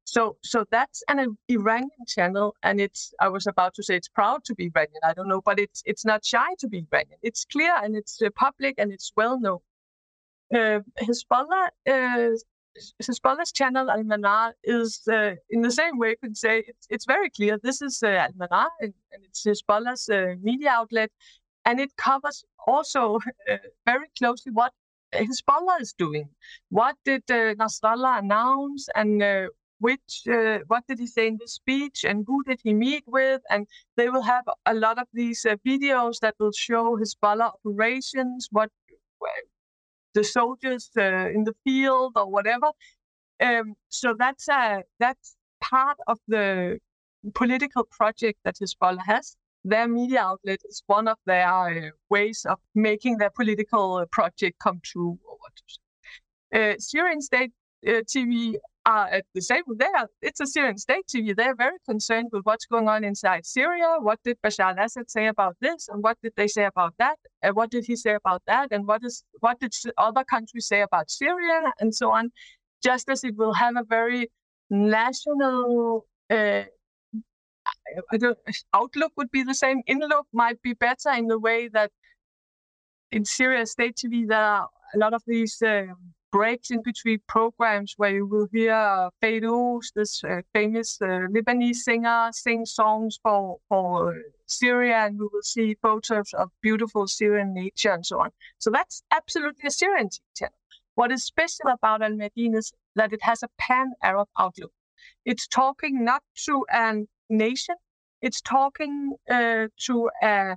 [0.06, 3.12] So, so that's an Iranian channel, and it's.
[3.20, 5.02] I was about to say it's proud to be Iranian.
[5.04, 7.18] I don't know, but it's it's not shy to be Iranian.
[7.24, 9.60] It's clear and it's uh, public and it's well known.
[10.54, 12.30] Uh, Hezbollah, uh,
[13.02, 16.10] Hezbollah's channel Al Manar is uh, in the same way.
[16.10, 17.58] You could say it's, it's very clear.
[17.58, 21.10] This is uh, Al Manar and, and, it's Hezbollah's uh, media outlet,
[21.66, 23.18] and it covers also
[23.52, 24.72] uh, very closely what
[25.14, 26.30] Hezbollah is doing.
[26.70, 29.50] What did Nasrallah announce, and
[29.86, 33.42] which uh, what did he say in the speech, and who did he meet with?
[33.54, 33.68] And
[33.98, 38.70] they will have a lot of these uh, videos that will show Hezbollah operations, what
[40.16, 42.70] the soldiers uh, in the field or whatever.
[43.48, 46.80] Um, so that's uh, that's part of the
[47.42, 52.60] political project that Hezbollah has their media outlet is one of their uh, ways of
[52.76, 55.18] making their political uh, project come true.
[55.28, 55.56] Or what
[56.60, 57.52] uh, Syrian state
[57.88, 59.64] uh, TV are at the same.
[59.78, 61.36] They are, it's a Syrian state TV.
[61.36, 63.98] They're very concerned with what's going on inside Syria.
[64.00, 67.18] What did Bashar al-Assad say about this, and what did they say about that?
[67.42, 68.70] And what did he say about that?
[68.72, 72.32] And what is what did other countries say about Syria, and so on?
[72.84, 74.30] Just as it will have a very
[74.70, 76.64] national uh,
[78.74, 79.82] outlook would be the same.
[79.88, 81.92] Inlook might be better in the way that
[83.12, 85.86] in Syria State TV there are a lot of these uh,
[86.36, 89.10] breaks in between programs where you will hear uh,
[89.96, 94.14] this uh, famous uh, Lebanese singer, sing songs for for
[94.46, 98.32] Syria, and we will see photos of beautiful Syrian nature and so on.
[98.58, 100.60] So that's absolutely a Syrian channel.
[100.96, 104.74] What is special about Al Mayadeen is that it has a pan-Arab outlook.
[105.24, 106.94] It's talking not to a
[107.30, 107.76] nation.
[108.22, 110.56] It's talking uh, to, uh,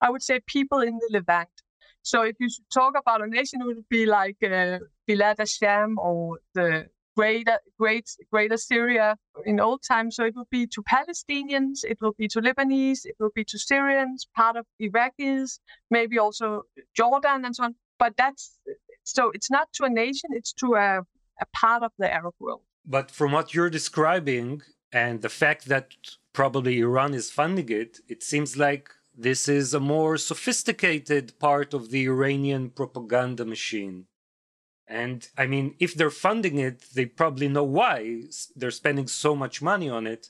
[0.00, 1.54] I would say, people in the Levant.
[2.02, 6.86] So if you talk about a nation, it would be like uh, Bilad or the
[7.16, 10.16] greater, great, greater Syria in old times.
[10.16, 13.58] So it would be to Palestinians, it would be to Lebanese, it would be to
[13.58, 15.58] Syrians, part of Iraqis,
[15.90, 16.62] maybe also
[16.96, 17.74] Jordan and so on.
[17.98, 18.58] But that's
[19.04, 21.00] so it's not to a nation; it's to a,
[21.40, 22.62] a part of the Arab world.
[22.86, 25.94] But from what you're describing, and the fact that
[26.32, 31.90] probably Iran is funding it, it seems like this is a more sophisticated part of
[31.90, 34.06] the Iranian propaganda machine.
[34.86, 38.22] And I mean, if they're funding it, they probably know why
[38.56, 40.28] they're spending so much money on it.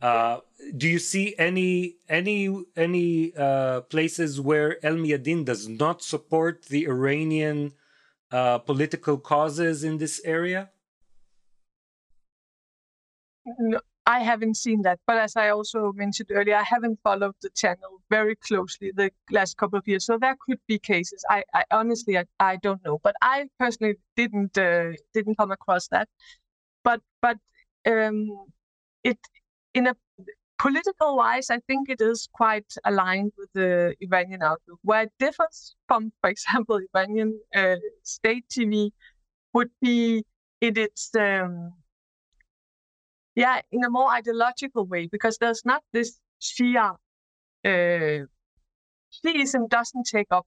[0.00, 0.38] Uh,
[0.76, 6.86] do you see any any any uh, places where El Mayadeen does not support the
[6.86, 7.72] Iranian
[8.30, 10.70] uh, political causes in this area?
[13.58, 14.98] No, I haven't seen that.
[15.06, 19.56] But as I also mentioned earlier, I haven't followed the channel very closely the last
[19.56, 20.06] couple of years.
[20.06, 21.24] So there could be cases.
[21.28, 22.98] I, I honestly, I, I don't know.
[23.02, 26.08] But I personally didn't uh, didn't come across that.
[26.84, 27.38] But but
[27.86, 28.28] um,
[29.04, 29.18] it
[29.74, 29.96] in a
[30.58, 34.78] political wise, I think it is quite aligned with the Iranian outlook.
[34.82, 38.92] Where it differs from, for example, Iranian uh, state TV
[39.54, 40.24] would be
[40.60, 41.72] in its um,
[43.34, 46.96] yeah, in a more ideological way, because there's not this Shia.
[47.64, 48.26] Uh,
[49.12, 50.46] Shiism doesn't take up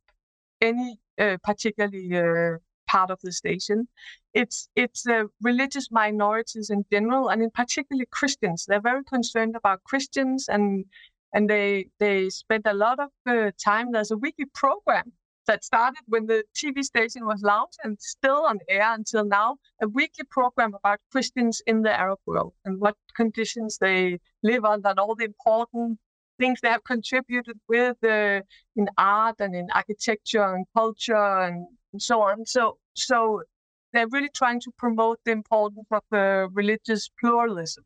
[0.62, 3.88] any uh, particularly uh, part of the station.
[4.34, 8.65] It's it's uh, religious minorities in general, and in particular Christians.
[8.67, 10.86] They're very concerned about Christians, and
[11.34, 13.91] and they they spend a lot of uh, time.
[13.91, 15.13] There's a weekly program
[15.47, 19.88] that started when the TV station was launched and still on air until now, a
[19.88, 24.99] weekly program about Christians in the Arab world and what conditions they live under and
[24.99, 25.99] all the important
[26.39, 28.41] things they have contributed with uh,
[28.75, 31.67] in art and in architecture and culture and,
[31.99, 32.43] so on.
[32.43, 33.43] So, so
[33.91, 37.84] they're really trying to promote the importance of uh, religious pluralism,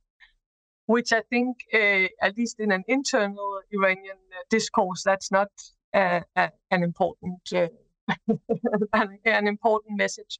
[0.85, 5.49] which I think, uh, at least in an internal Iranian uh, discourse, that's not
[5.97, 6.21] uh,
[6.71, 7.67] an important uh,
[8.93, 10.39] an important message.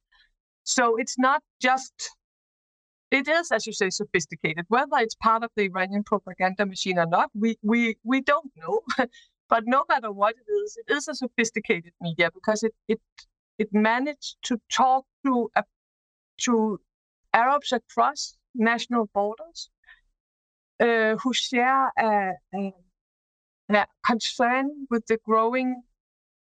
[0.64, 2.10] So it's not just
[3.10, 4.66] it is, as you say, sophisticated.
[4.68, 8.82] Whether it's part of the Iranian propaganda machine or not, we we we don't know.
[9.48, 13.00] but no matter what it is, it is a sophisticated media because it it
[13.58, 15.50] it managed to talk to
[16.44, 16.80] to
[17.32, 19.70] Arabs across national borders
[20.80, 22.72] uh, who share a, a,
[24.04, 25.82] concern with the growing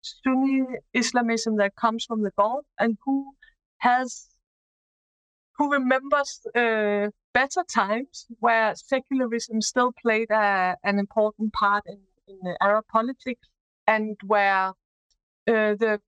[0.02, 0.62] Sunni
[0.92, 3.32] Islamism that comes from the Gulf and who
[3.78, 4.28] has
[5.58, 12.54] who remembers uh, better times where secularism still played a, an important part in, in
[12.60, 13.48] Arab politics
[13.86, 14.72] and where
[15.48, 16.00] uh, the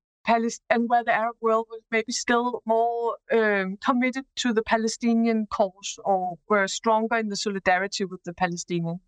[0.69, 5.99] and where the Arab world was maybe still more um, committed to the Palestinian cause
[6.05, 9.01] or were stronger in the solidarity with the Palestinian.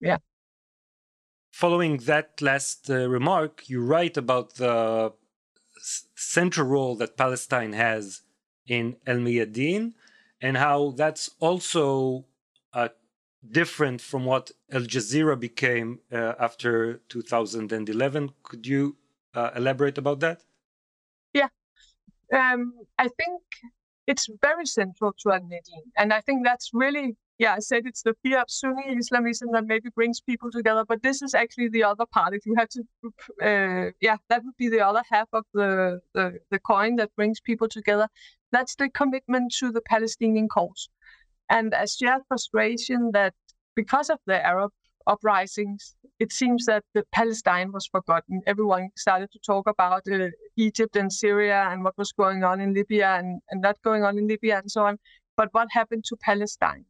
[0.00, 0.16] Yeah.
[1.52, 5.12] Following that last uh, remark, you write about the
[6.14, 8.22] central role that Palestine has
[8.66, 9.92] in El Mayadeen
[10.40, 12.24] and how that's also
[12.72, 12.88] uh,
[13.50, 18.30] different from what Al Jazeera became uh, after 2011.
[18.42, 18.96] Could you
[19.34, 20.42] uh, elaborate about that?
[21.34, 21.48] Yeah.
[22.32, 23.42] Um, I think
[24.06, 27.54] it's very central to Al Mayadeen, and I think that's really yeah.
[27.54, 31.22] I said it's the fear of Sunni Islamism that maybe brings people together, but this
[31.22, 32.34] is actually the other part.
[32.34, 32.80] If you have to,
[33.50, 37.40] uh, yeah, that would be the other half of the, the the coin that brings
[37.40, 38.08] people together.
[38.52, 40.88] That's the commitment to the Palestinian cause,
[41.48, 43.34] and a shared frustration that
[43.74, 44.70] because of the Arab
[45.06, 48.40] uprisings, it seems that the Palestine was forgotten.
[48.46, 52.72] Everyone started to talk about uh, Egypt and Syria and what was going on in
[52.74, 54.98] Libya and, and not going on in Libya and so on.
[55.36, 56.84] But what happened to Palestine?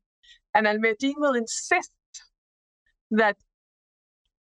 [0.55, 1.91] And Al Mayadeen will insist
[3.11, 3.37] that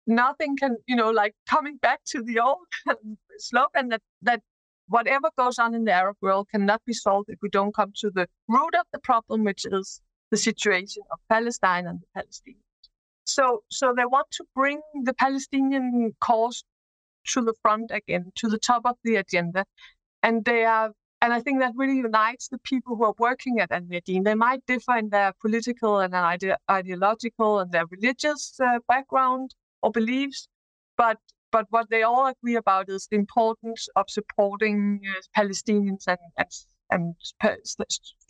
[0.06, 2.66] nothing can, you know, like coming back to the old
[3.38, 4.42] slogan that, that
[4.88, 8.10] whatever goes on in the Arab world cannot be solved if we don't come to
[8.10, 12.56] the root of the problem, which is the situation of Palestine and the Palestinians.
[13.24, 16.64] So, so they want to bring the Palestinian cause
[17.28, 19.64] to the front again, to the top of the agenda,
[20.22, 20.92] and they are.
[21.22, 24.24] And I think that really unites the people who are working at Al Mayadeen.
[24.24, 29.92] They might differ in their political and ide- ideological and their religious uh, background or
[29.92, 30.48] beliefs,
[30.96, 31.18] but
[31.52, 36.50] but what they all agree about is the importance of supporting uh, Palestinians and and,
[36.90, 37.14] and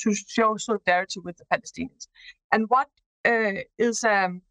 [0.01, 2.09] to show solidarity with the Palestinians.
[2.53, 2.89] And what
[3.25, 4.43] uh, is um,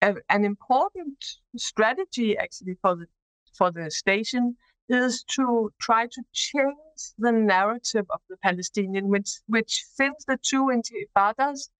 [0.00, 1.22] a, an important
[1.58, 3.06] strategy actually for the
[3.52, 4.56] for the station
[4.92, 10.70] is to try to change the narrative of the Palestinian, which which since the two
[10.76, 11.70] intifadas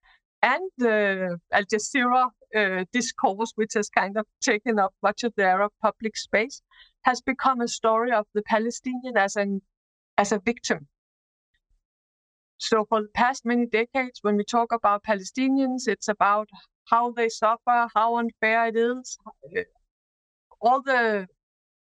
[0.43, 5.45] and the Al Jazeera uh, discourse, which has kind of taken up much of the
[5.45, 6.63] Arab public space,
[7.03, 9.63] has become a story of the Palestinian as an
[10.19, 10.89] as a victim.
[12.59, 16.49] So for the past many decades, when we talk about Palestinians, it's about
[16.85, 19.19] how they suffer, how unfair it is,
[20.61, 21.27] all the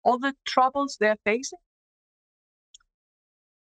[0.04, 1.60] all the troubles they're facing.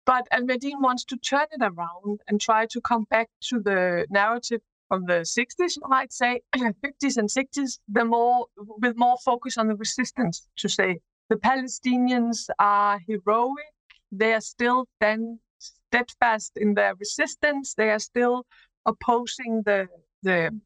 [0.05, 4.07] But Al Mayadeen wants to turn it around and try to come back to the
[4.09, 9.57] narrative from the 60s, you might say, 50s and 60s, the more with more focus
[9.57, 13.71] on the resistance to say the Palestinians are heroic,
[14.11, 18.47] they are still then steadfast in their resistance, they are still
[18.85, 19.87] opposing the
[20.23, 20.59] the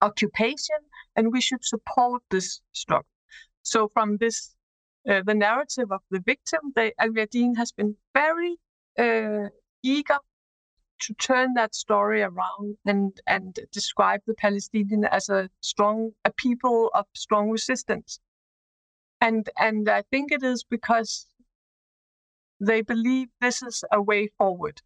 [0.00, 0.76] occupation,
[1.16, 3.15] and we should support this struggle.
[3.66, 4.54] So from this,
[5.10, 8.58] uh, the narrative of the victim, the Al Mayadeen has been very
[8.96, 9.48] uh,
[9.82, 10.18] eager
[11.00, 16.90] to turn that story around and and describe the Palestinian as a strong, a people
[16.94, 18.20] of strong resistance.
[19.20, 21.26] And and I think it is because
[22.60, 24.80] they believe this is a way forward.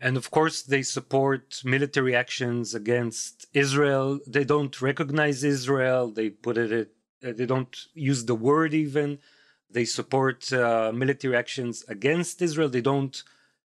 [0.00, 4.20] And of course, they support military actions against Israel.
[4.24, 6.12] They don't recognize Israel.
[6.12, 9.18] They put it, they don't use the word even.
[9.70, 12.68] They support uh, military actions against Israel.
[12.68, 13.22] They don't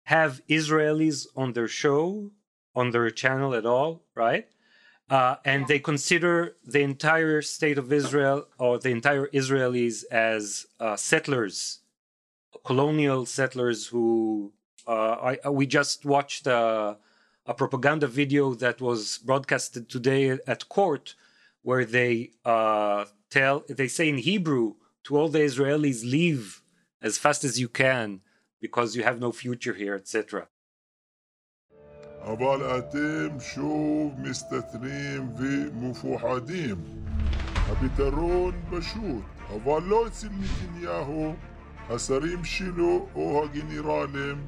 [0.04, 2.30] have Israelis on their show,
[2.74, 4.48] on their channel at all, right?
[5.08, 10.96] Uh, and they consider the entire state of Israel or the entire Israelis as uh,
[10.96, 11.80] settlers,
[12.64, 14.52] colonial settlers who
[14.86, 16.96] uh, I, we just watched a,
[17.46, 21.14] a, propaganda video that was broadcasted today at court,
[21.62, 26.61] where they uh, tell they say in Hebrew to all the Israelis, "Leave
[27.01, 28.21] as fast as you can
[28.61, 30.47] because you have no future here," etc.
[32.21, 36.75] אבל אתם שוב מסתתרים ומפוחדים.
[37.55, 41.35] הפתרון פשוט, אבל לא אצל נתניהו,
[41.89, 44.47] השרים שלו או הגנרלים,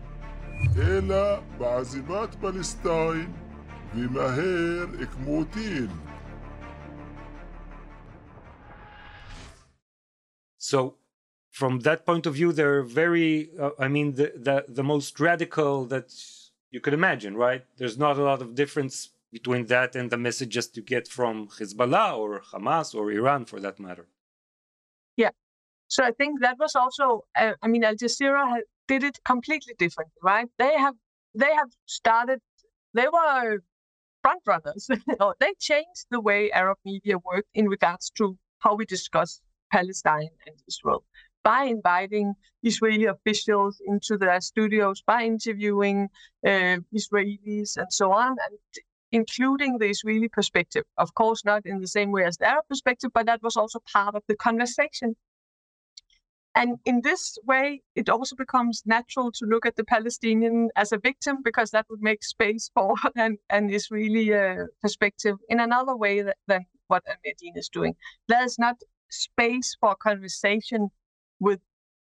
[0.77, 3.31] אלא בעזיבת פלסטין
[3.95, 5.87] ומהר כמותין.
[10.64, 10.94] So,
[11.50, 15.84] from that point of view, they're very, uh, I mean, the, the, the most radical
[15.92, 16.08] that
[16.70, 17.62] you could imagine, right?
[17.76, 22.16] There's not a lot of difference between that and the messages you get from Hezbollah
[22.16, 24.06] or Hamas or Iran for that matter.
[25.18, 25.32] Yeah.
[25.88, 30.20] So I think that was also, uh, I mean, Al Jazeera did it completely differently,
[30.22, 30.48] right?
[30.58, 30.94] They have
[31.34, 32.40] they have started.
[32.94, 33.58] They were
[34.22, 34.88] front runners.
[35.40, 39.42] they changed the way Arab media worked in regards to how we discuss
[39.76, 41.02] Palestine and Israel
[41.44, 46.08] by inviting Israeli officials into their studios, by interviewing
[46.46, 48.58] uh, Israelis and so on, and
[49.12, 50.84] including the Israeli perspective.
[51.04, 53.78] Of course, not in the same way as the Arab perspective, but that was also
[53.92, 55.14] part of the conversation.
[56.56, 60.98] And in this way, it also becomes natural to look at the Palestinian as a
[60.98, 66.22] victim because that would make space for an, an Israeli uh, perspective in another way
[66.22, 67.94] that, than what Mayadeen is doing.
[68.28, 68.76] There's not
[69.14, 70.90] space for conversation
[71.40, 71.60] with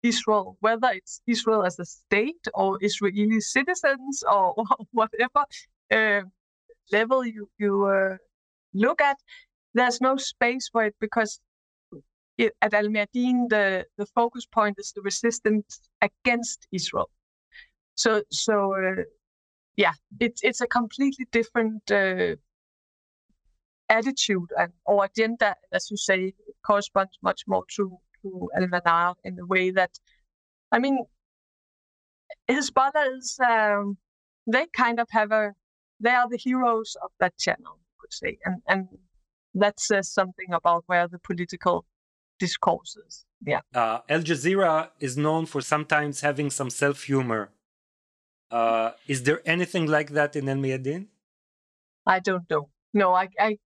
[0.02, 4.54] Israel, whether it's Israel as a state or Israeli citizens or,
[4.92, 5.44] whatever
[5.92, 6.22] uh,
[6.92, 8.16] level you, you uh,
[8.74, 9.16] look at,
[9.74, 11.40] there's no space for it because
[12.38, 17.10] it, at Al Mayadeen, the, the focus point is the resistance against Israel.
[17.94, 19.02] So, so uh,
[19.76, 22.36] yeah, it's it's a completely different uh,
[23.88, 26.34] attitude and or agenda, as you say,
[26.66, 29.90] corresponds much more to to Al Manar in the way that,
[30.72, 31.04] I mean,
[32.48, 33.96] his brothers um,
[34.46, 35.52] they kind of have a
[36.00, 38.88] they are the heroes of that channel, you could say, and and
[39.54, 41.84] that says something about where the political
[42.38, 43.24] discourses.
[43.44, 43.60] Yeah.
[43.74, 47.50] Uh, Al Jazeera is known for sometimes having some self humor.
[48.50, 51.06] Uh, is there anything like that in Al Mayadeen?
[52.06, 52.68] I don't know.
[52.96, 53.58] No, I, I,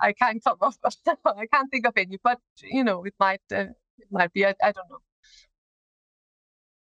[0.00, 0.74] I can't come up.
[1.26, 2.18] I can't think of any.
[2.24, 3.66] But you know, it might, uh,
[3.98, 4.46] it might be.
[4.46, 5.02] I, I don't know.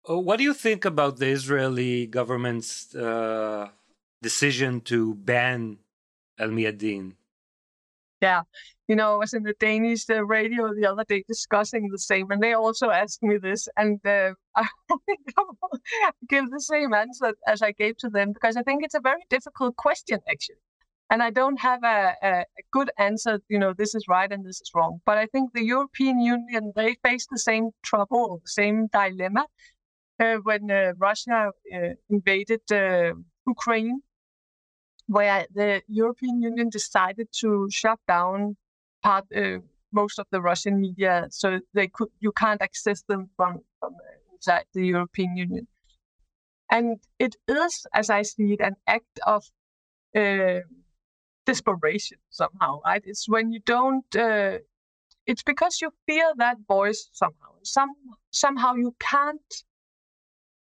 [0.09, 3.67] Uh, what do you think about the Israeli government's uh,
[4.21, 5.79] decision to ban
[6.39, 7.15] Al Mayadeen?
[8.21, 8.43] Yeah,
[8.87, 12.31] you know, I was in the Danish uh, radio the other day discussing the same,
[12.31, 14.67] and they also asked me this, and uh, I
[15.05, 15.19] think
[16.29, 19.25] give the same answer as I gave to them because I think it's a very
[19.29, 20.63] difficult question actually,
[21.11, 23.41] and I don't have a, a, good answer.
[23.49, 25.01] You know, this is right and this is wrong.
[25.05, 29.45] But I think the European Union they face the same trouble, the same dilemma
[30.19, 33.13] uh, when uh, Russia uh, invaded uh,
[33.45, 33.99] Ukraine
[35.07, 38.55] where the European Union decided to shut down
[39.03, 39.57] part uh,
[39.91, 43.93] most of the Russian media, so they could you can't access them from from
[44.33, 45.67] inside the European Union.
[46.69, 49.43] And it is, as I see it, an act of
[50.15, 50.61] uh,
[51.45, 52.81] desperation somehow.
[52.85, 53.03] Right?
[53.05, 54.15] It's when you don't.
[54.15, 54.59] Uh,
[55.25, 57.53] it's because you fear that voice somehow.
[57.63, 57.93] Some
[58.31, 59.53] somehow you can't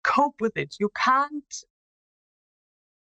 [0.03, 0.77] cope with it.
[0.81, 1.55] You can't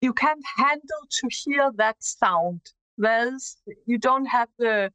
[0.00, 2.60] you can't handle to hear that sound.
[2.98, 3.56] There's
[3.86, 4.92] you don't have the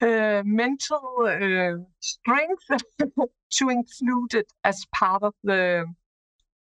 [0.00, 2.66] uh, mental uh, strength
[3.50, 5.84] to include it as part of the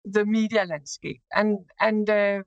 [0.05, 1.23] the media landscape.
[1.35, 2.43] And and uh,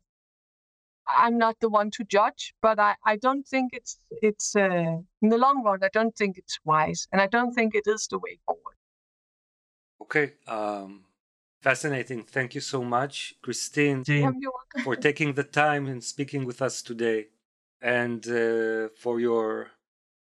[1.18, 5.30] I'm not the one to judge, but I, I don't think it's it's uh, in
[5.30, 5.84] the long run.
[5.84, 8.76] I don't think it's wise, and I don't think it is the way forward.
[10.01, 10.34] Okay.
[10.47, 11.05] Um,
[11.62, 12.24] fascinating.
[12.24, 14.03] Thank you so much, Christine,
[14.84, 17.28] for taking the time and speaking with us today,
[17.82, 19.72] and uh, for your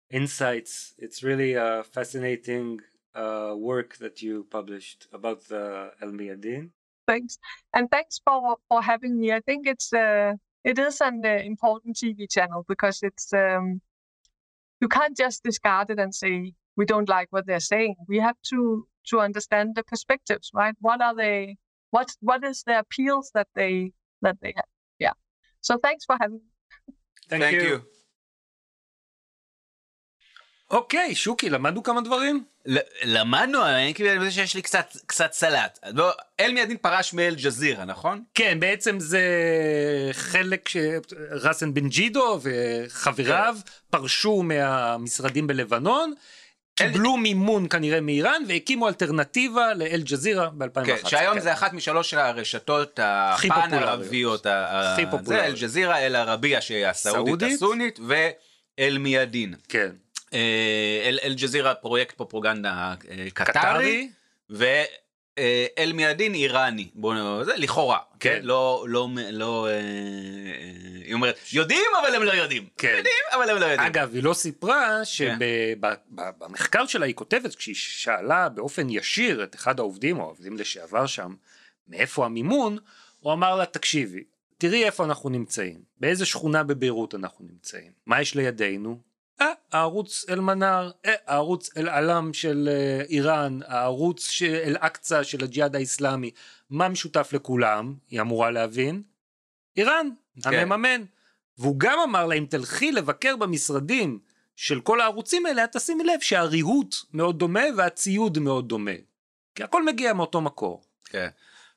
[0.09, 0.93] insights.
[0.97, 2.81] It's really a fascinating
[3.15, 6.71] uh, work that you published about the El Mayadeen.
[7.07, 7.37] thanks
[7.73, 10.33] and thanks for for having me i think it's uh
[10.63, 13.81] it is an uh, important tv channel because it's um
[14.81, 17.95] you can't just discard it and say we don't like what they're saying.
[18.07, 20.75] We have to to understand the perspectives right?
[20.79, 21.57] What are they
[21.91, 23.91] what what is the appeals that they
[24.21, 24.71] that they have?
[24.99, 25.13] Yeah.
[25.61, 26.95] So thanks for having me.
[27.29, 27.67] Thank, Thank you.
[27.69, 27.83] you.
[30.71, 32.43] אוקיי, שוקי, למדנו כמה דברים?
[33.03, 35.79] למדנו, אני כאילו חושב שיש לי קצת קצת סלט.
[35.95, 38.23] בוא, אל מידין פרש מאל ג'זירה, נכון?
[38.33, 39.21] כן, בעצם זה
[40.11, 43.55] חלק שרסן בן ג'ידו וחבריו
[43.89, 46.13] פרשו מהמשרדים בלבנון,
[46.75, 50.85] קיבלו מימון כנראה מאיראן והקימו אלטרנטיבה לאל ג'זירה ב-2011.
[50.85, 53.73] כן, שהיום זה אחת משלוש הרשתות הפן.
[53.73, 54.45] ערביות.
[54.49, 55.25] הכי פופולריות.
[55.25, 57.53] זה אל ג'זירה, אל ערבייה שהיא הסעודית סעודית.
[57.55, 59.55] הסונית, ואל מידין.
[59.69, 59.89] כן.
[60.33, 64.09] אה, אל אל ג'זירה פרויקט פרופגנדה אה, קטרי.
[64.49, 67.43] ואל מידין איראני, בוא נ...
[67.43, 68.29] זה לכאורה, כן.
[68.29, 69.79] כן, לא, לא, לא, אה, אה,
[71.05, 72.93] היא אומרת, יודעים אבל הם לא יודעים, כן.
[72.97, 73.87] יודעים אבל הם לא יודעים.
[73.87, 75.37] אגב, היא לא סיפרה כן.
[76.15, 81.33] שבמחקר שלה היא כותבת, כשהיא שאלה באופן ישיר את אחד העובדים, או העובדים לשעבר שם,
[81.87, 82.77] מאיפה המימון,
[83.19, 84.23] הוא אמר לה, תקשיבי,
[84.57, 89.08] תראי איפה אנחנו נמצאים, באיזה שכונה בביירות אנחנו נמצאים, מה יש לידינו?
[89.41, 96.31] אה, הערוץ אל-מנאר, אה, הערוץ אל-עלם של אה, איראן, הערוץ של אל-אקצא של הג'יהאד האיסלאמי,
[96.69, 99.03] מה משותף לכולם, היא אמורה להבין?
[99.77, 100.09] איראן,
[100.43, 100.53] כן.
[100.53, 101.03] המממן.
[101.57, 104.19] והוא גם אמר לה, אם תלכי לבקר במשרדים
[104.55, 108.91] של כל הערוצים האלה, את תשימי לב שהריהוט מאוד דומה והציוד מאוד דומה.
[109.55, 110.83] כי הכל מגיע מאותו מקור.
[111.05, 111.27] כן.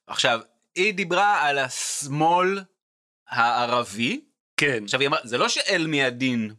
[0.06, 0.40] עכשיו,
[0.74, 2.60] היא דיברה על השמאל
[3.28, 4.20] הערבי.
[4.56, 4.84] כן.
[4.84, 6.54] עכשיו, היא אמרה, זה לא שאל מידין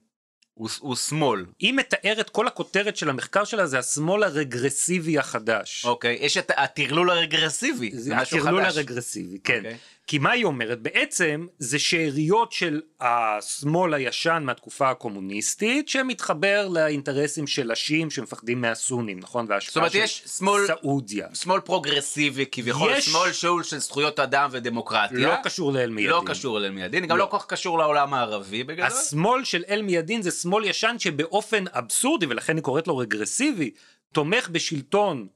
[0.53, 1.45] הוא, הוא שמאל.
[1.59, 5.85] היא מתארת, כל הכותרת של המחקר שלה זה השמאל הרגרסיבי החדש.
[5.85, 8.77] אוקיי, יש את הטרלול הרגרסיבי, זה משהו הטרלול חדש.
[8.77, 9.57] הרגרסיבי, כן.
[9.57, 9.77] אוקיי.
[10.07, 10.81] כי מה היא אומרת?
[10.81, 19.45] בעצם זה שאריות של השמאל הישן מהתקופה הקומוניסטית שמתחבר לאינטרסים של השיעים שמפחדים מהסונים, נכון?
[19.45, 21.27] זאת וההשפעה אומרת, של יש שמאל, סעודיה.
[21.33, 25.17] שמאל פרוגרסיבי כביכול, יש- שמאל שאול של זכויות אדם ודמוקרטיה.
[25.17, 26.09] לא קשור לאל מידין.
[26.11, 27.23] לא קשור אליהם מידין, גם לא.
[27.23, 28.85] לא כל כך קשור לעולם הערבי בגדול.
[28.85, 33.71] השמאל של אל מידין זה שמאל ישן שבאופן אבסורדי, ולכן היא קוראת לו רגרסיבי,
[34.13, 35.27] תומך בשלטון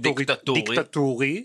[0.00, 0.62] דיקטטורי.
[0.62, 1.44] דיקטטורי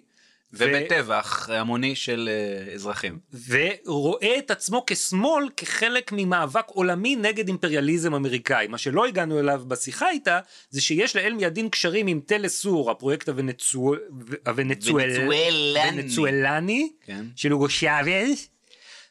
[0.54, 3.20] ובטבח המוני של אה, אזרחים.
[3.48, 8.68] ורואה את עצמו כשמאל כחלק ממאבק עולמי נגד אימפריאליזם אמריקאי.
[8.68, 10.40] מה שלא הגענו אליו בשיחה איתה,
[10.70, 14.00] זה שיש לאל מידין קשרים עם טלסור, הפרויקט הוונצואל...
[14.48, 15.10] הוונצואל...
[15.10, 16.02] ונצואלני.
[16.02, 17.26] ונצואלני, כן.
[17.36, 18.48] של אוגו שאבז,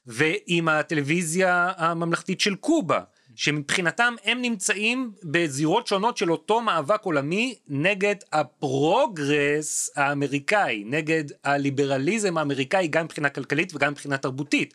[0.07, 3.01] ועם הטלוויזיה הממלכתית של קובה.
[3.41, 12.89] שמבחינתם הם נמצאים בזירות שונות של אותו מאבק עולמי נגד הפרוגרס האמריקאי, נגד הליברליזם האמריקאי
[12.89, 14.75] גם מבחינה כלכלית וגם מבחינה תרבותית.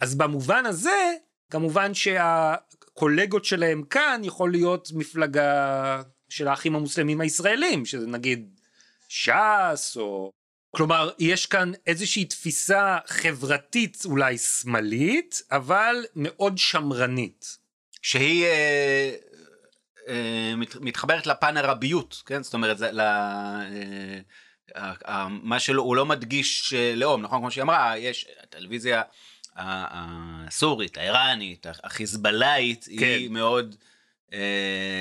[0.00, 1.14] אז במובן הזה,
[1.50, 8.60] כמובן שהקולגות שלהם כאן יכול להיות מפלגה של האחים המוסלמים הישראלים, שזה נגיד
[9.08, 10.30] ש"ס או...
[10.76, 17.65] כלומר, יש כאן איזושהי תפיסה חברתית אולי שמאלית, אבל מאוד שמרנית.
[18.06, 19.14] שהיא אה,
[20.08, 22.42] אה, מת, מתחברת לפן הרביות, כן?
[22.42, 24.18] זאת אומרת, זה, ל, אה,
[24.74, 27.38] ה- ה- מה שלא, הוא לא מדגיש אה, לאום, נכון?
[27.38, 29.02] כמו שהיא אמרה, יש הטלוויזיה
[29.56, 33.06] הסורית, האיראנית, החיזבאללאית, כן.
[33.06, 33.76] היא מאוד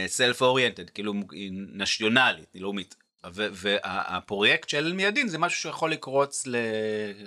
[0.08, 2.96] סלף אוריינטד, כאילו היא נשיונלית, היא לאומית.
[3.34, 6.44] והפרויקט של מיידין זה משהו שיכול לקרוץ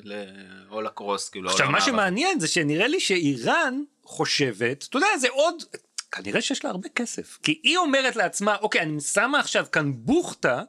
[0.04, 1.80] להולקרוס, כאילו, עכשיו, מה.
[1.80, 5.62] שמעניין זה שנראה לי שאיראן חושבת, אתה יודע, זה עוד...
[6.12, 7.38] כנראה שיש לה הרבה כסף.
[7.42, 10.62] כי היא אומרת לעצמה, אוקיי, אני שמה עכשיו כאן בוכטה,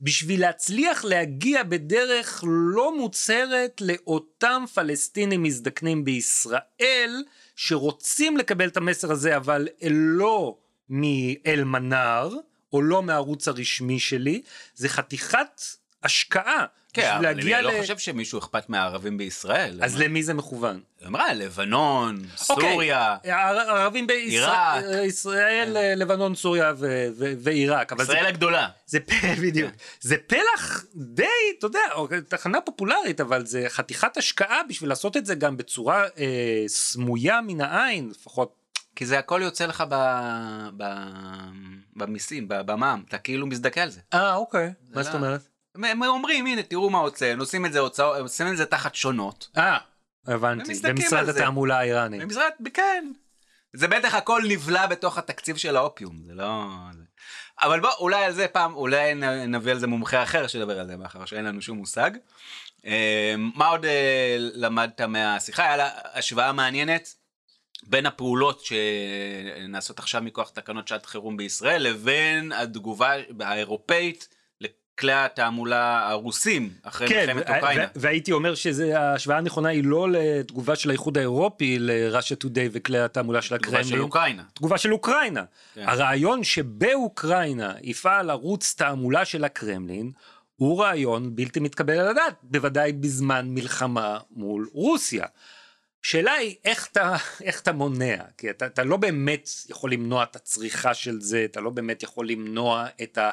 [0.00, 7.24] בשביל להצליח להגיע בדרך לא מוצהרת לאותם פלסטינים מזדקנים בישראל,
[7.56, 10.56] שרוצים לקבל את המסר הזה, אבל לא
[10.88, 12.30] מאל-מנאר,
[12.74, 14.42] או לא מהערוץ הרשמי שלי,
[14.74, 15.62] זה חתיכת
[16.02, 16.64] השקעה.
[16.92, 19.80] כן, אבל אני לא ל- חושב שמישהו אכפת מהערבים בישראל.
[19.82, 20.80] אז למי זה מכוון?
[21.00, 22.16] היא אמרה, לבנון,
[22.50, 23.16] אוקיי, סוריה,
[24.12, 24.74] עיראק.
[24.74, 28.68] בישראל, ישראל, לבנון, סוריה ו- ו- ועיראק, אבל זה, ישראל הגדולה.
[28.86, 28.98] זה
[29.42, 29.70] בדיוק,
[30.00, 31.24] זה פלח די,
[31.58, 31.80] אתה יודע,
[32.28, 37.60] תחנה פופולרית, אבל זה חתיכת השקעה בשביל לעשות את זה גם בצורה אה, סמויה מן
[37.60, 38.63] העין, לפחות.
[38.96, 39.94] כי זה הכל יוצא לך ב...
[40.76, 40.84] ב...
[41.96, 44.00] במיסים, במע"מ, אתה כאילו מזדכה על זה.
[44.14, 45.40] אה, אוקיי, מה זאת לא- אומרת?
[45.74, 49.48] הם אומרים, הנה, תראו מה הוצאנו, עושים את זה הוצאות, עושים את זה תחת שונות.
[49.56, 49.78] אה,
[50.26, 51.28] הבנתי, במשרד.
[51.28, 52.20] התעמולה האיראני.
[52.20, 53.12] במשרד, כן.
[53.72, 56.64] זה בטח הכל נבלע בתוך התקציב של האופיום, זה לא...
[57.62, 59.14] אבל בוא, אולי על זה פעם, אולי
[59.48, 62.10] נביא על זה מומחה אחר שידבר על זה, מאחר שאין לנו שום מושג.
[62.86, 65.64] אה, מה עוד אה, למדת מהשיחה?
[65.64, 67.14] היה לה השוואה מעניינת
[67.86, 74.28] בין הפעולות שנעשות עכשיו מכוח תקנות שעת חירום בישראל, לבין התגובה האירופאית
[74.60, 77.86] לכלי התעמולה הרוסים אחרי כן, מלחמת אוקראינה.
[77.94, 83.58] והייתי אומר שההשוואה הנכונה היא לא לתגובה של האיחוד האירופי לראשה טודיי וכלי התעמולה של
[83.58, 84.42] תגובה של הקרמלין, אוקראינה.
[84.54, 85.44] תגובה של אוקראינה.
[85.74, 85.88] כן.
[85.88, 90.12] הרעיון שבאוקראינה יפעל ערוץ תעמולה של הקרמלין,
[90.56, 95.26] הוא רעיון בלתי מתקבל על הדעת, בוודאי בזמן מלחמה מול רוסיה.
[96.04, 100.36] השאלה היא איך אתה, איך אתה מונע, כי אתה, אתה לא באמת יכול למנוע את
[100.36, 103.30] הצריכה של זה, אתה לא באמת יכול למנוע את ה...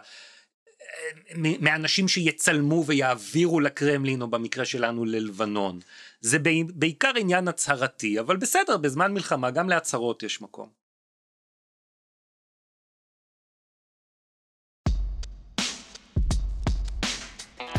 [1.35, 5.79] מאנשים שיצלמו ויעבירו לקרמלין, או במקרה שלנו ללבנון.
[6.21, 6.37] זה
[6.73, 10.80] בעיקר עניין הצהרתי, אבל בסדר, בזמן מלחמה גם להצהרות יש מקום.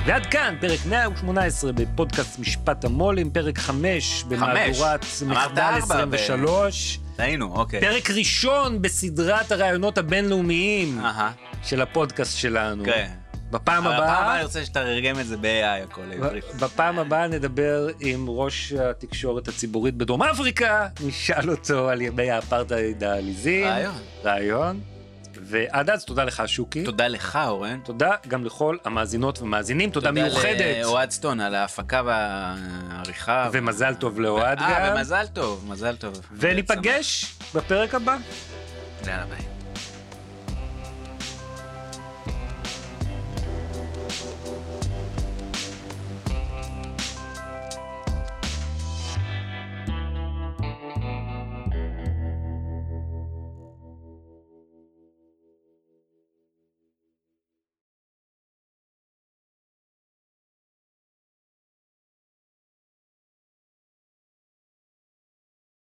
[0.07, 7.53] ועד כאן פרק 118 בפודקאסט משפט המו"לים, פרק 5 במהדורת מחדל ארבע ב- 23, טעינו,
[7.55, 7.81] אוקיי.
[7.81, 11.01] פרק ראשון בסדרת הרעיונות הבינלאומיים
[11.63, 12.85] של הפודקאסט שלנו.
[12.85, 13.09] כן.
[13.51, 16.45] בפעם אבל הפעם הבאה הבאה, אני רוצה שתתרגם את זה ב-AI הכל לעברית.
[16.61, 23.67] בפעם הבאה נדבר עם ראש התקשורת הציבורית בדרום אפריקה, נשאל אותו על ימי האפרטהייד העליזים.
[23.67, 23.95] רעיון.
[24.25, 24.81] רעיון.
[25.43, 26.85] ועד אז תודה לך שוקי.
[26.85, 27.81] תודה לך אורן.
[27.85, 30.77] תודה גם לכל המאזינות ומאזינים, תודה מיוחדת.
[30.83, 33.49] לאוהד סטון על ההפקה והעריכה.
[33.53, 34.97] ומזל טוב לאוהד אה, גם.
[34.97, 36.21] ומזל טוב, מזל טוב.
[36.33, 38.17] וניפגש בפרק הבא.
[39.07, 39.52] יאללה ביי.